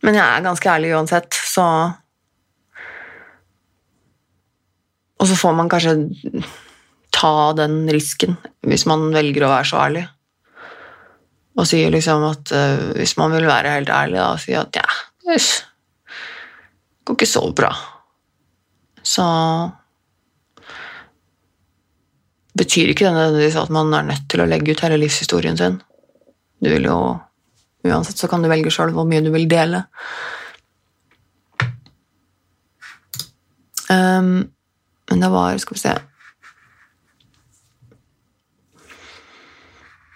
[0.03, 1.67] Men jeg er ganske ærlig uansett, så
[5.23, 5.93] Og så får man kanskje
[7.15, 8.35] ta den risken
[8.67, 10.03] hvis man velger å være så ærlig.
[11.55, 14.89] Og sier liksom at uh, hvis man vil være helt ærlig, da, si at ja,
[15.27, 15.39] det
[17.05, 17.71] går ikke så bra.
[19.03, 19.25] Så
[22.59, 25.81] betyr ikke det nødvendigvis at man er nødt til å legge ut hele livshistorien sin.
[26.63, 27.03] Du vil jo
[27.83, 29.81] Uansett så kan du velge sjøl hvor mye du vil dele.
[33.91, 34.53] Um,
[35.11, 35.91] men det var Skal vi se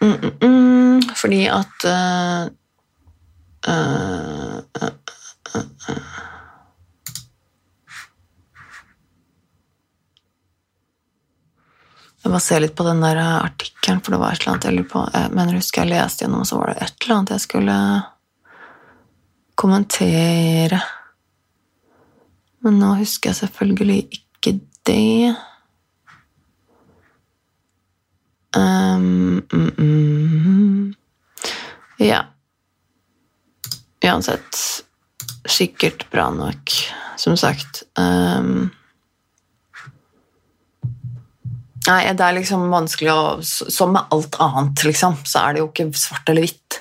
[0.01, 2.47] mm, mm, mm, fordi at uh,
[3.69, 4.56] uh,
[12.27, 14.75] Jeg må se litt på den der artikkelen, for det var et eller annet jeg
[14.75, 15.03] lurer på.
[15.15, 17.77] Jeg husker jeg leste gjennom, så var det et eller annet jeg skulle
[19.55, 20.81] kommentere.
[22.67, 24.57] Men nå husker jeg selvfølgelig ikke
[24.91, 25.37] det.
[28.57, 30.95] Um, mm, mm.
[32.03, 32.25] Ja.
[34.03, 34.86] Uansett
[35.51, 36.73] sikkert bra nok,
[37.21, 37.85] som sagt.
[37.99, 38.69] Um,
[41.87, 45.71] nei, det er liksom vanskelig å Som med alt annet, liksom, så er det jo
[45.71, 46.81] ikke svart eller hvitt.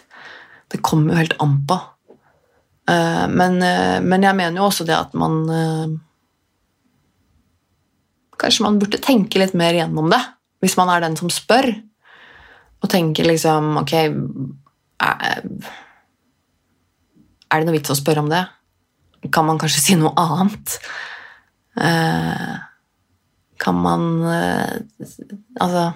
[0.72, 1.80] Det kommer jo helt an på.
[2.90, 5.96] Uh, men, uh, men, jeg mener jo også det at man uh,
[8.36, 10.20] Kanskje man burde tenke litt mer gjennom det.
[10.62, 11.70] Hvis man er den som spør,
[12.84, 15.48] og tenker liksom Ok, er,
[17.52, 18.44] er det noe vits å spørre om det?
[19.34, 20.78] Kan man kanskje si noe annet?
[21.76, 22.56] Eh,
[23.60, 24.76] kan man eh,
[25.60, 25.92] Altså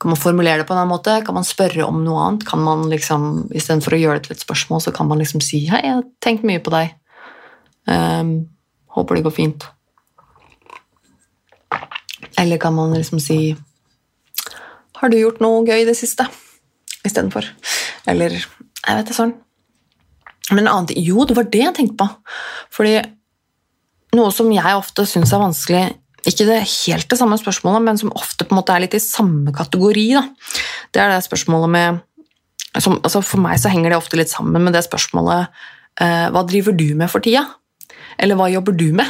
[0.00, 1.18] Kan man formulere det på en annen måte?
[1.26, 2.46] Kan man spørre om noe annet?
[2.48, 5.66] Kan man liksom, Istedenfor å gjøre det til et spørsmål, så kan man liksom si
[5.66, 6.94] 'Hei, jeg har tenkt mye på deg.
[7.86, 8.48] Um,
[8.92, 9.68] håper det går fint.'
[12.36, 13.56] Eller kan man liksom si
[14.96, 16.28] 'Har du gjort noe gøy i det siste?'
[17.06, 17.46] istedenfor.
[18.06, 19.34] Eller jeg vet det sånn.
[20.54, 22.34] Men annet, jo, det var det jeg tenkte på.
[22.74, 22.98] Fordi
[24.16, 25.86] noe som jeg ofte syns er vanskelig
[26.26, 29.02] ikke det helt det samme spørsmålet, men som ofte på en måte er litt i
[29.02, 30.06] samme kategori.
[30.16, 30.24] Da.
[30.94, 32.02] Det er det spørsmålet med
[32.82, 35.46] som, altså For meg så henger det ofte litt sammen med det spørsmålet
[36.02, 37.46] eh, Hva driver du med for tida?
[38.20, 39.08] Eller hva jobber du med?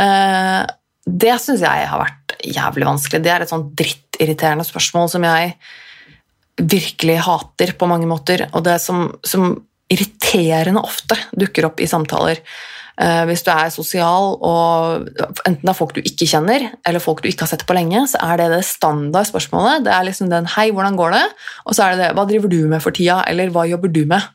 [0.00, 0.64] Eh,
[1.06, 3.22] det syns jeg har vært jævlig vanskelig.
[3.22, 5.54] Det er et sånn drittirriterende spørsmål som jeg
[6.60, 9.54] virkelig hater på mange måter, og det som, som
[9.90, 12.42] irriterende ofte dukker opp i samtaler.
[13.00, 15.06] Uh, hvis du er sosial, og
[15.48, 18.02] enten det er folk du ikke kjenner, eller folk du ikke har sett på lenge,
[18.12, 19.86] så er det det standard spørsmålet.
[19.86, 21.30] Det er liksom den 'hei, hvordan går det?'
[21.64, 24.04] og så er det det 'hva driver du med for tida', eller 'hva jobber du
[24.04, 24.28] med'?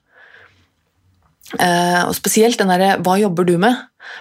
[1.61, 3.77] Uh, og Spesielt den derre 'hva jobber du med?'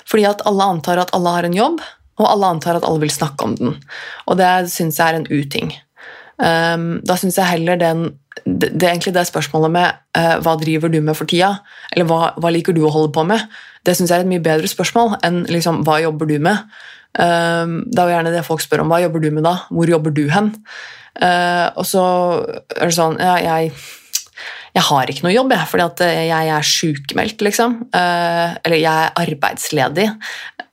[0.07, 1.81] Fordi at alle antar at alle har en jobb,
[2.19, 3.83] og alle antar at alle vil snakke om den.
[4.27, 5.73] Og det syns jeg er en uting.
[6.39, 8.19] Um, da syns jeg heller den
[8.73, 11.57] det, er egentlig det spørsmålet med uh, hva driver du med for tida,
[11.93, 13.43] eller hva, hva liker du å holde på med,
[13.85, 16.63] det syns jeg er et mye bedre spørsmål enn liksom, hva jobber du med.
[17.19, 18.95] Uh, det er jo gjerne det folk spør om.
[18.95, 19.59] Hva jobber du med da?
[19.71, 20.55] Hvor jobber du hen?
[21.21, 22.07] Uh, og så
[22.75, 23.75] er det sånn Ja, jeg
[24.75, 27.77] jeg har ikke noe jobb, jeg, fordi at eh, jeg er sykemeldt, liksom.
[27.95, 30.09] Eller jeg er arbeidsledig.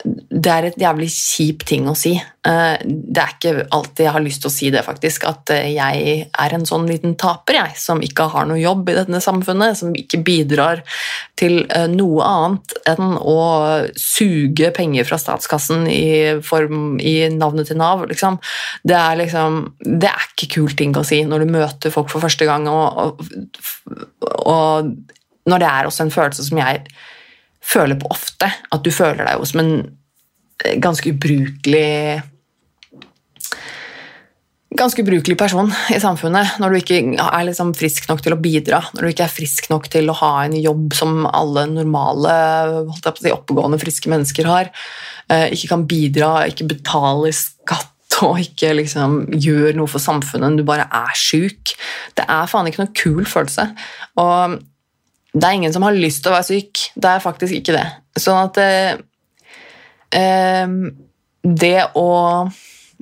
[0.02, 2.16] Det er et jævlig kjip ting å si.
[2.48, 5.28] Eh, det er ikke alltid jeg har lyst til å si det, faktisk.
[5.30, 9.22] At jeg er en sånn liten taper, jeg, som ikke har noe jobb i dette
[9.24, 9.80] samfunnet.
[9.80, 10.84] Som ikke bidrar
[11.40, 11.64] til
[11.94, 13.38] noe annet enn å
[13.98, 18.06] suge penger fra statskassen i, form, i navnet til Nav.
[18.10, 18.40] Liksom.
[18.88, 22.24] Det er liksom Det er ikke kul ting å si når du møter folk for
[22.24, 22.68] første gang.
[22.70, 24.92] og, og og
[25.50, 26.84] når det er også en følelse som jeg
[27.72, 29.74] føler på ofte, at du føler deg jo som en
[30.66, 32.22] eh, ganske ubrukelig
[34.78, 38.80] ganske ubrukelig person i samfunnet når du ikke er liksom frisk nok til å bidra,
[38.96, 42.36] når du ikke er frisk nok til å ha en jobb som alle normale
[42.96, 44.72] si, oppegående, friske mennesker har,
[45.30, 47.90] eh, ikke kan bidra, ikke betaler skatt
[48.26, 51.74] og ikke liksom gjør noe for samfunnet, du bare er sjuk.
[52.16, 53.70] Det er faen ikke noe kul følelse.
[54.22, 54.60] Og
[55.32, 56.82] det er ingen som har lyst til å være syk.
[56.96, 57.86] Det er faktisk ikke det.
[58.20, 59.00] Sånn at eh,
[60.12, 60.76] eh
[61.42, 62.10] Det å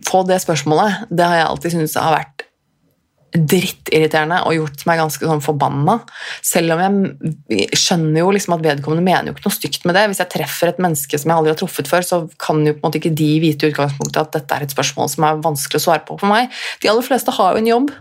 [0.07, 2.45] få det spørsmålet, det har jeg alltid syntes har vært
[3.29, 5.99] drittirriterende og gjort meg ganske sånn forbanna.
[6.45, 10.07] Selv om jeg skjønner jo liksom at vedkommende mener jo ikke noe stygt med det.
[10.09, 12.81] Hvis jeg treffer et menneske som jeg aldri har truffet før, så kan jo på
[12.81, 15.81] en måte ikke de vite i utgangspunktet at dette er et spørsmål som er vanskelig
[15.81, 16.49] å svare på for meg.
[16.81, 17.93] De aller fleste har jo en jobb.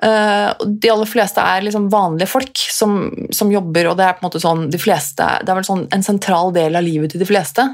[0.00, 3.02] Uh, de aller fleste er liksom vanlige folk som,
[3.36, 5.82] som, jobber, og det er på en måte sånn, de fleste, det er vel sånn
[5.92, 7.66] en sentral del av livet til de fleste.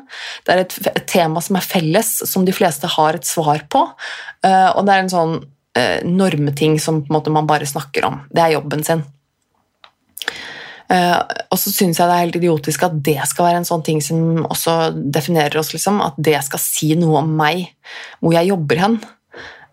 [0.46, 3.84] Det er et, et tema som er felles, som de fleste har et svar på.
[4.42, 5.36] Uh, og det er en sånn
[5.76, 8.20] eh, normeting som man bare snakker om.
[8.30, 9.04] Det er jobben sin.
[10.86, 11.18] Eh,
[11.50, 14.00] og så syns jeg det er helt idiotisk at det skal være en sånn ting
[14.04, 15.72] som også definerer oss.
[15.74, 17.66] Liksom, at det skal si noe om meg,
[18.20, 18.98] hvor jeg jobber hen.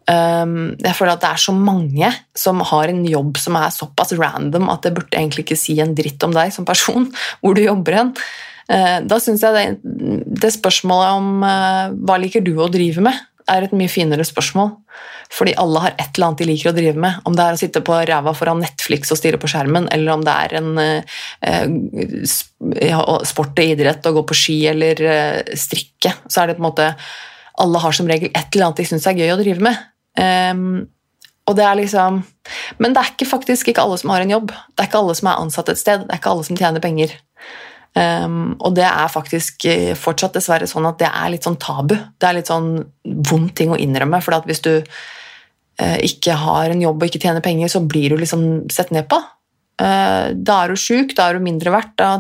[0.04, 4.12] Um, jeg føler at det er så mange som har en jobb som er såpass
[4.20, 7.08] random at det burde egentlig ikke si en dritt om deg som person,
[7.42, 8.16] hvor du jobber hen.
[8.68, 9.94] Uh, da syns jeg det,
[10.44, 13.16] det, spørsmålet om uh, hva liker du å drive med,
[13.50, 14.72] er et mye finere spørsmål.
[15.34, 17.22] Fordi alle har et eller annet de liker å drive med.
[17.28, 20.26] Om det er å sitte på ræva foran Netflix og stirre på skjermen, eller om
[20.26, 26.44] det er en eh, sport og idrett å gå på ski eller eh, strikke, så
[26.44, 26.92] er det på en måte
[27.64, 29.82] Alle har som regel et eller annet de syns er gøy å drive med.
[30.20, 30.86] Um,
[31.50, 32.20] og det er liksom
[32.78, 34.52] Men det er ikke faktisk ikke alle som har en jobb.
[34.52, 36.06] Det er ikke alle som er ansatt et sted.
[36.06, 37.16] Det er ikke alle som tjener penger.
[37.94, 41.94] Um, og det er faktisk eh, fortsatt dessverre sånn at det er litt sånn tabu.
[41.94, 42.72] Det er litt sånn
[43.30, 44.22] vond ting å innrømme.
[44.26, 48.24] For hvis du uh, ikke har en jobb og ikke tjener penger, så blir du
[48.24, 49.22] liksom sett ned på.
[49.82, 52.16] Uh, da er du sjuk, da er du mindre verdt, da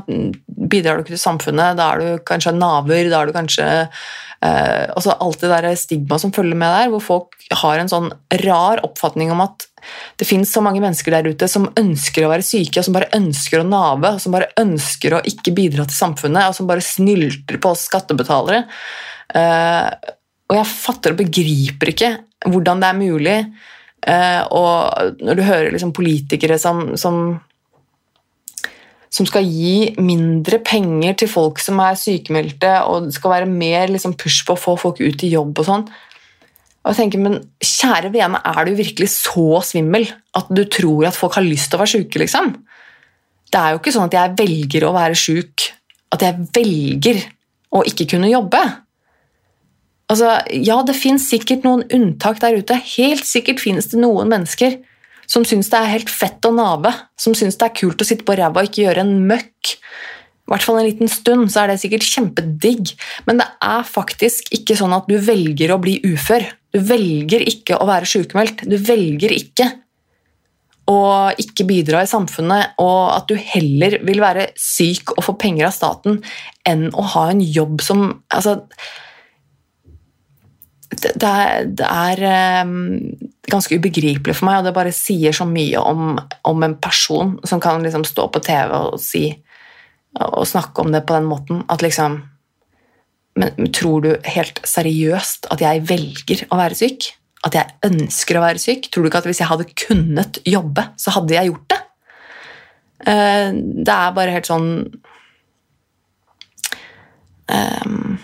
[0.69, 3.67] bidrar du ikke til samfunnet, da er du kanskje naver, da er du kanskje
[4.43, 8.11] uh, altså Alt det der stigmaet som følger med der, hvor folk har en sånn
[8.43, 9.67] rar oppfatning om at
[10.19, 13.11] det fins så mange mennesker der ute som ønsker å være syke, og som bare
[13.17, 16.85] ønsker å nave, og som bare ønsker å ikke bidra til samfunnet, og som bare
[16.85, 18.63] snylter på oss skattebetalere.
[19.33, 19.89] Uh,
[20.51, 22.11] og jeg fatter og begriper ikke
[22.51, 23.37] hvordan det er mulig.
[24.03, 27.39] Uh, og når du hører liksom politikere som, som,
[29.13, 33.93] som skal gi mindre penger til folk som er sykemeldte, og det skal være mer
[33.93, 35.85] liksom, push på å få folk ut i jobb og sånn
[36.83, 41.15] og jeg tenker, men kjære vene, er du virkelig så svimmel at du tror at
[41.15, 42.49] folk har lyst til å være sjuke, liksom?
[43.53, 45.69] Det er jo ikke sånn at jeg velger å være sjuk,
[46.11, 47.21] at jeg velger
[47.73, 48.59] å ikke kunne jobbe.
[50.11, 52.75] Altså, ja, det fins sikkert noen unntak der ute.
[52.97, 54.75] Helt sikkert finnes det noen mennesker
[55.29, 58.27] som syns det er helt fett å nave, som syns det er kult å sitte
[58.27, 59.77] på ræva og ikke gjøre en møkk
[60.43, 62.89] i hvert fall en liten stund, så er det sikkert kjempedigg.
[63.27, 66.43] Men det er faktisk ikke sånn at du velger å bli ufør.
[66.75, 68.65] Du velger ikke å være sykemeldt.
[68.67, 69.69] Du velger ikke
[70.91, 75.69] å ikke bidra i samfunnet, og at du heller vil være syk og få penger
[75.69, 76.19] av staten
[76.67, 78.57] enn å ha en jobb som Altså
[80.93, 81.13] Det,
[81.79, 82.21] det er
[82.65, 82.73] um,
[83.49, 86.17] ganske ubegripelig for meg, og det bare sier så mye om,
[86.49, 89.25] om en person som kan liksom stå på TV og si
[90.21, 91.63] og snakke om det på den måten.
[91.69, 92.21] At liksom
[93.35, 97.07] Men tror du helt seriøst at jeg velger å være syk?
[97.41, 98.91] At jeg ønsker å være syk?
[98.93, 101.79] Tror du ikke at hvis jeg hadde kunnet jobbe, så hadde jeg gjort det?
[103.07, 103.49] Uh,
[103.81, 104.69] det er bare helt sånn
[107.49, 108.19] um,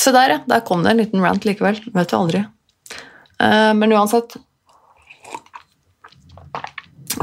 [0.00, 0.40] Se der, ja.
[0.48, 1.80] Der kom det en liten rant likevel.
[1.92, 2.44] Vet du aldri.
[3.40, 4.36] Uh, men uansett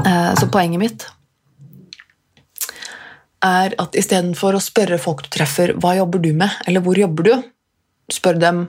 [0.02, 1.06] uh, Så poenget mitt
[3.38, 7.28] er at istedenfor å spørre folk du treffer hva jobber du med, eller hvor jobber
[7.28, 7.44] du,
[8.10, 8.64] spør dem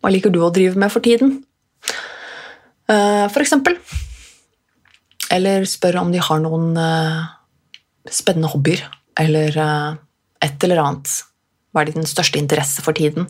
[0.00, 1.34] hva liker du å drive med for tiden,
[2.88, 3.76] uh, for eksempel.
[5.28, 6.72] Eller spør om de har noen
[8.08, 8.80] spennende hobbyer,
[9.20, 11.12] eller et eller annet.
[11.72, 13.28] Hva er din største interesse for tiden?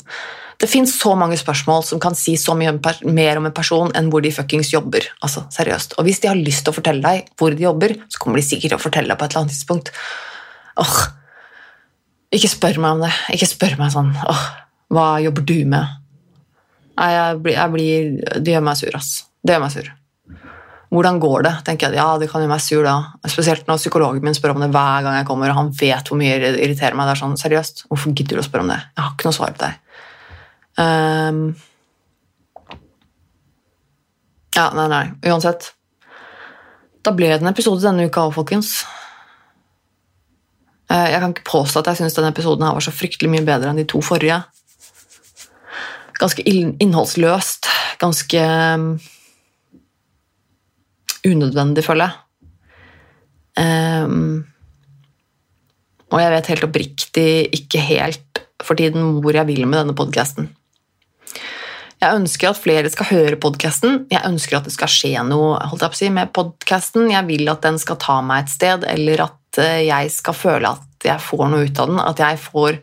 [0.59, 2.75] Det fins så mange spørsmål som kan si så mye
[3.07, 5.07] mer om en person enn hvor de fuckings jobber.
[5.23, 5.97] Altså, seriøst.
[5.99, 8.47] Og hvis de har lyst til å fortelle deg hvor de jobber, så kommer de
[8.47, 9.91] sikkert til å fortelle deg på et eller annet tidspunkt.
[10.83, 10.99] Åh,
[12.35, 13.15] ikke spør meg om det.
[13.37, 14.45] Ikke spør meg sånn åh,
[14.93, 15.99] Hva jobber du med?
[17.01, 18.15] Nei, jeg blir, jeg blir,
[18.45, 19.13] Det gjør meg sur, ass.
[19.43, 19.93] Det gjør meg sur.
[20.93, 21.53] Hvordan går det?
[21.65, 22.97] tenker jeg, Ja, det kan gjøre meg sur da.
[23.25, 26.21] Spesielt når psykologen min spør om det hver gang jeg kommer, og han vet hvor
[26.21, 27.09] mye det irriterer meg.
[27.09, 28.81] Det er sånn, Seriøst, hvorfor gidder du å spørre om det?
[28.93, 29.79] Jeg har ikke noe svar på deg.
[30.83, 31.41] Um,
[34.53, 35.05] ja, nei, nei.
[35.33, 35.71] Uansett.
[37.03, 38.83] Da ble det en episode denne uka òg, folkens.
[40.93, 43.47] Eh, jeg kan ikke påstå at jeg syns denne episoden her var så fryktelig mye
[43.49, 44.43] bedre enn de to forrige.
[46.21, 47.71] Ganske innholdsløst.
[48.03, 48.45] Ganske
[48.77, 48.87] um,
[51.27, 52.19] unødvendig, føler jeg.
[53.53, 54.45] Um,
[56.13, 60.49] og jeg vet helt oppriktig ikke helt for tiden hvor jeg vil med denne podkasten.
[62.03, 64.07] Jeg ønsker at flere skal høre podkasten.
[64.11, 67.13] Jeg ønsker at det skal skje noe jeg si, med podkasten.
[67.13, 70.71] Jeg vil at den skal ta meg et sted, eller at Eh, jeg skal føle
[70.73, 72.01] at jeg får noe ut av den.
[72.03, 72.79] At jeg, får,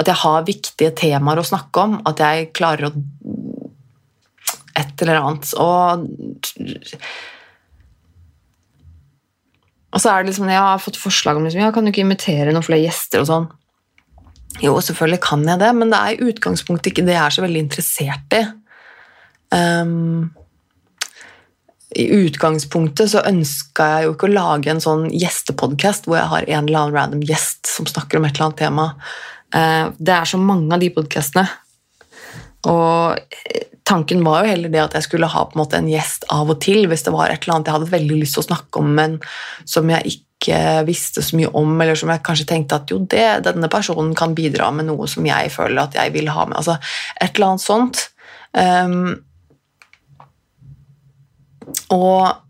[0.00, 1.98] at jeg har viktige temaer å snakke om.
[2.08, 2.96] At jeg klarer å
[4.76, 5.50] Et eller annet.
[5.56, 6.02] Og,
[9.96, 12.04] og så er det liksom Jeg har fått forslag om liksom, ja, kan du ikke
[12.04, 13.46] invitere noen flere gjester og sånn.
[14.60, 17.44] Jo, selvfølgelig kan jeg det, men det er i utgangspunktet ikke det jeg er så
[17.44, 18.42] veldig interessert i.
[19.56, 20.28] Um,
[21.96, 26.48] i utgangspunktet så ønska jeg jo ikke å lage en sånn gjestepodkast hvor jeg har
[26.48, 28.88] en eller annen random gjest som snakker om et eller annet tema.
[29.54, 31.46] Uh, det er så mange av de podkastene.
[32.66, 33.16] Og
[33.86, 36.88] tanken var jo heller det at jeg skulle ha en en gjest av og til
[36.90, 39.18] hvis det var et eller annet jeg hadde veldig lyst til å snakke om, men
[39.64, 43.24] som jeg ikke visste så mye om, eller som jeg kanskje tenkte at jo, det,
[43.46, 46.58] denne personen kan bidra med noe som jeg føler at jeg vil ha med.
[46.58, 46.76] Altså
[47.22, 48.02] et eller annet sånt.
[48.56, 49.14] Um,
[51.94, 52.42] og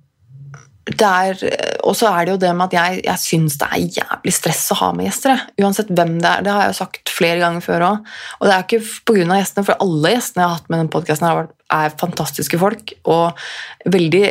[0.87, 4.61] og så er det jo det med at jeg, jeg syns det er jævlig stress
[4.71, 5.41] å ha med gjester.
[5.59, 6.45] Uansett hvem det er.
[6.47, 8.15] Det har jeg jo sagt flere ganger før òg.
[8.39, 9.27] Og det er ikke pga.
[9.41, 12.95] gjestene, for alle gjestene jeg har hatt med denne podkasten, er fantastiske folk.
[13.11, 13.47] Og
[13.93, 14.25] veldig,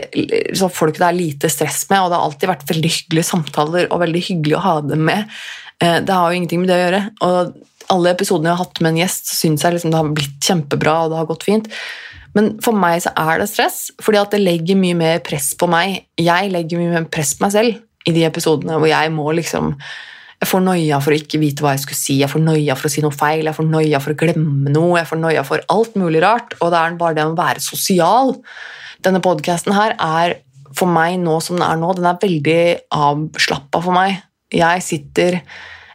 [0.75, 4.03] folk det er lite stress med, og det har alltid vært veldig hyggelige samtaler og
[4.05, 5.37] veldig hyggelig å ha dem med.
[5.83, 7.05] Eh, det har jo ingenting med det å gjøre.
[7.27, 10.49] Og alle episodene jeg har hatt med en gjest, syns jeg liksom det har blitt
[10.49, 11.71] kjempebra, og det har gått fint.
[12.35, 16.01] Men for meg så er det stress, fordi det legger mye mer press på meg.
[16.19, 19.73] Jeg legger mye mer press på meg selv i de episodene hvor jeg må liksom
[20.45, 22.85] Jeg får noia for å ikke vite hva jeg skulle si, jeg får noia for
[22.85, 25.63] å si noe feil, jeg får noia for å glemme noe, jeg får noia for
[25.73, 26.53] alt mulig rart.
[26.59, 28.35] Og det er bare det å være sosial.
[29.01, 30.35] Denne podkasten her er
[30.77, 32.59] for meg nå som den er nå, den er veldig
[32.93, 34.21] avslappa for meg.
[34.53, 35.41] Jeg sitter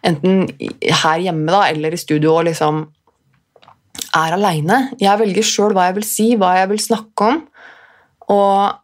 [0.03, 0.51] enten
[0.82, 2.82] her hjemme da, eller i studio og liksom
[4.18, 4.82] er aleine.
[4.98, 7.44] Jeg velger sjøl hva jeg vil si, hva jeg vil snakke om.
[8.34, 8.74] Og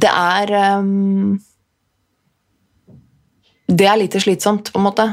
[0.00, 1.34] det er um,
[3.74, 5.06] Det er litt slitsomt, på en måte.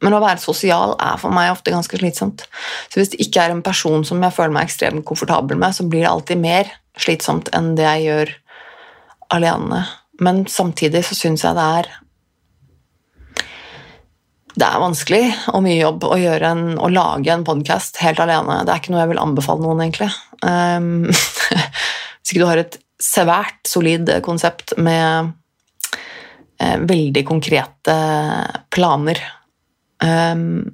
[0.00, 2.46] Men å være sosial er for meg ofte ganske slitsomt.
[2.88, 5.84] Så hvis det ikke er en person som jeg føler meg ekstremt komfortabel med, så
[5.84, 8.32] blir det alltid mer slitsomt enn det jeg gjør
[9.36, 9.82] alene.
[10.24, 11.90] Men samtidig så syns jeg det er
[14.60, 15.22] det er vanskelig
[15.54, 18.58] og mye jobb å, en, å lage en podkast helt alene.
[18.66, 20.10] Det er ikke noe jeg vil anbefale noen, egentlig.
[20.42, 21.06] Um,
[22.18, 25.30] hvis ikke du har et svært solid konsept med
[26.60, 27.94] veldig konkrete
[28.72, 29.20] planer
[30.04, 30.66] um,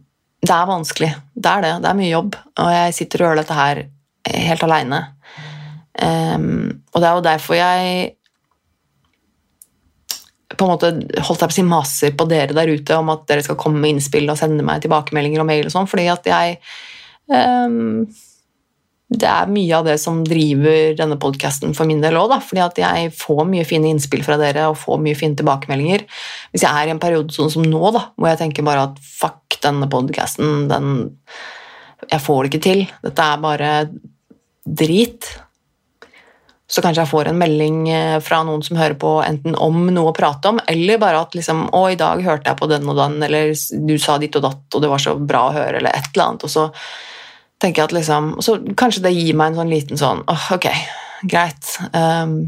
[0.43, 1.13] Det er vanskelig.
[1.35, 1.75] Det er det.
[1.85, 2.39] Det er mye jobb.
[2.63, 3.83] Og jeg sitter og gjør dette her
[4.27, 5.01] helt aleine.
[5.97, 8.17] Um, og det er jo derfor jeg
[10.57, 10.91] på en måte
[11.27, 13.81] holdt jeg på å si maser på dere der ute om at dere skal komme
[13.83, 16.59] med innspill og sende meg tilbakemeldinger og mail og sånn, fordi at jeg
[17.29, 18.07] um,
[19.07, 22.81] Det er mye av det som driver denne podkasten for min del òg, fordi at
[22.83, 26.03] jeg får mye fine innspill fra dere og får mye fine tilbakemeldinger.
[26.51, 28.99] Hvis jeg er i en periode sånn som nå, da, hvor jeg tenker bare at
[29.01, 30.93] fuck, denne podkasten, den
[32.13, 32.83] Jeg får det ikke til.
[33.03, 33.71] Dette er bare
[34.67, 35.25] drit
[36.67, 40.11] så kanskje jeg får en melding eh, fra noen som hører på enten om noe
[40.11, 42.99] å prate om, eller bare at liksom, 'Å, i dag hørte jeg på den og
[42.99, 45.95] den', eller 'du sa ditt og datt, og det var så bra å høre', eller
[45.95, 46.45] et eller annet.
[46.45, 46.67] Og så
[47.63, 50.69] tenker jeg at liksom Så kanskje det gir meg en sånn liten sånn åh, ok,
[51.31, 51.73] greit.
[51.93, 52.39] Um,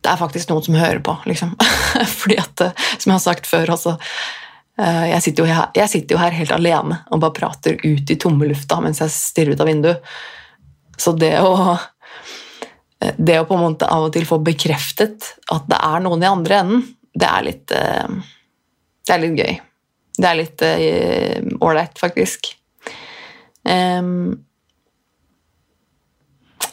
[0.00, 1.52] det er faktisk noen som hører på, liksom.
[2.22, 3.96] Fordi at, eh, som jeg har sagt før uh,
[4.80, 8.48] jeg, sitter her, jeg sitter jo her helt alene og bare prater ut i tomme
[8.48, 10.12] lufta mens jeg stirrer ut av vinduet.
[11.00, 11.76] Så det å,
[13.16, 16.28] det å på en måte av og til få bekreftet at det er noen i
[16.28, 16.82] andre enden,
[17.16, 18.08] det er litt, eh,
[19.06, 19.54] det er litt gøy.
[20.20, 22.52] Det er litt eh, ålreit, faktisk.
[23.64, 24.40] Um,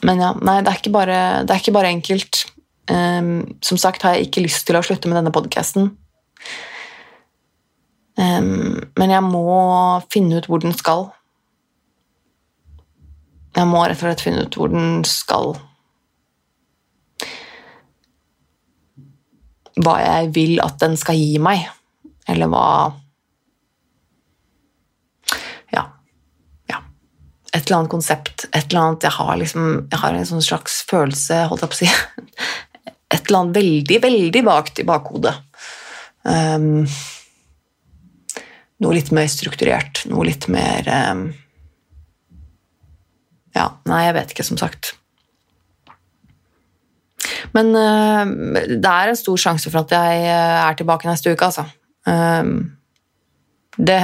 [0.06, 2.46] men ja, nei, det er ikke bare, er ikke bare enkelt.
[2.88, 5.92] Um, som sagt har jeg ikke lyst til å slutte med denne podkasten.
[8.18, 9.46] Um, men jeg må
[10.14, 11.10] finne ut hvor den skal.
[13.58, 15.56] Jeg må rett og slett finne ut hvor den skal.
[19.78, 21.66] Hva jeg vil at den skal gi meg,
[22.30, 22.68] eller hva
[25.74, 25.84] Ja.
[26.70, 26.82] ja.
[27.58, 28.46] Et eller annet konsept.
[28.52, 31.78] Et eller annet Jeg har liksom Jeg har en sånn slags følelse, holdt jeg på
[31.78, 31.90] å si
[33.16, 35.32] Et eller annet veldig, veldig vagt i bakhodet.
[36.28, 36.84] Um,
[38.84, 41.22] noe litt mer strukturert, noe litt mer um,
[43.56, 44.92] ja, nei, jeg vet ikke, som sagt.
[47.56, 51.48] Men uh, det er en stor sjanse for at jeg eh, er tilbake neste uke,
[51.48, 51.64] altså.
[52.08, 52.76] Um,
[53.78, 53.98] det,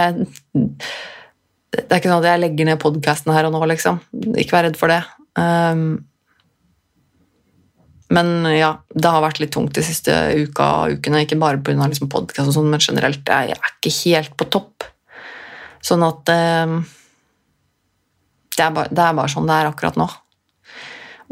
[1.73, 3.99] det er ikke sånn at jeg legger ned podkasten her og nå, liksom.
[4.37, 5.01] Ikke vær redd for det.
[5.39, 6.03] Um,
[8.13, 11.23] men ja, det har vært litt tungt de siste uka og ukene.
[11.25, 11.87] Ikke bare pga.
[11.89, 13.25] Liksom podkast, sånn, men generelt.
[13.25, 14.85] Jeg er ikke helt på topp.
[15.83, 16.75] Sånn at eh,
[18.53, 20.07] det er, bare, det er bare sånn det er akkurat nå.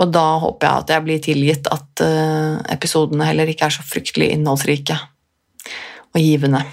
[0.02, 3.86] Og da håper jeg at jeg blir tilgitt at eh, episodene heller ikke er så
[3.86, 4.98] fryktelig innholdsrike
[6.12, 6.64] og givende.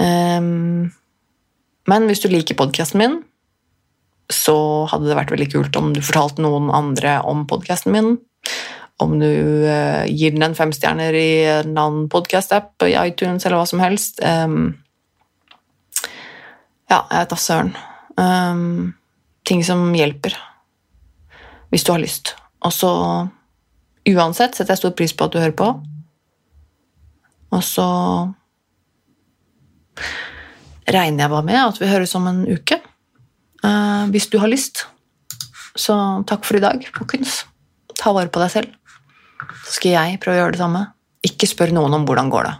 [0.00, 0.88] Um,
[1.90, 3.20] men hvis du liker podkasten min,
[4.30, 4.56] så
[4.90, 8.12] hadde det vært veldig kult om du fortalte noen andre om podkasten min.
[9.00, 9.30] Om du
[9.66, 13.82] uh, gir den en fem stjerner i en annen podkast-app, i iTunes eller hva som
[13.82, 14.20] helst.
[14.22, 14.76] Um,
[16.90, 17.74] ja, jeg vet da søren.
[18.20, 18.92] Um,
[19.48, 20.36] ting som hjelper,
[21.72, 22.34] hvis du har lyst.
[22.66, 22.94] Og så
[24.10, 25.66] Uansett setter jeg stor pris på at du hører på.
[27.52, 27.84] Og så
[30.94, 32.80] regner jeg bare med at vi høres om en uke.
[33.64, 34.86] Uh, hvis du har lyst.
[35.78, 35.94] Så
[36.28, 37.44] takk for i dag, folkens.
[38.00, 38.74] Ta vare på deg selv.
[39.66, 40.86] Så skal jeg prøve å gjøre det samme.
[41.26, 42.56] Ikke spør noen om hvordan går det.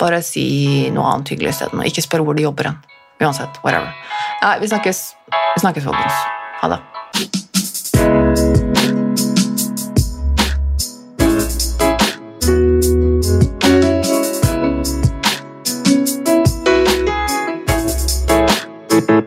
[0.00, 0.46] Bare si
[0.92, 1.84] noe annet hyggelig isteden.
[1.86, 2.80] Ikke spør hvor de jobber hen.
[3.22, 3.60] Uansett.
[3.62, 3.92] Whatever.
[4.42, 6.22] Nei, vi snakkes, vi snakkes folkens.
[6.64, 6.82] Ha det.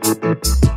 [0.07, 0.76] Moderne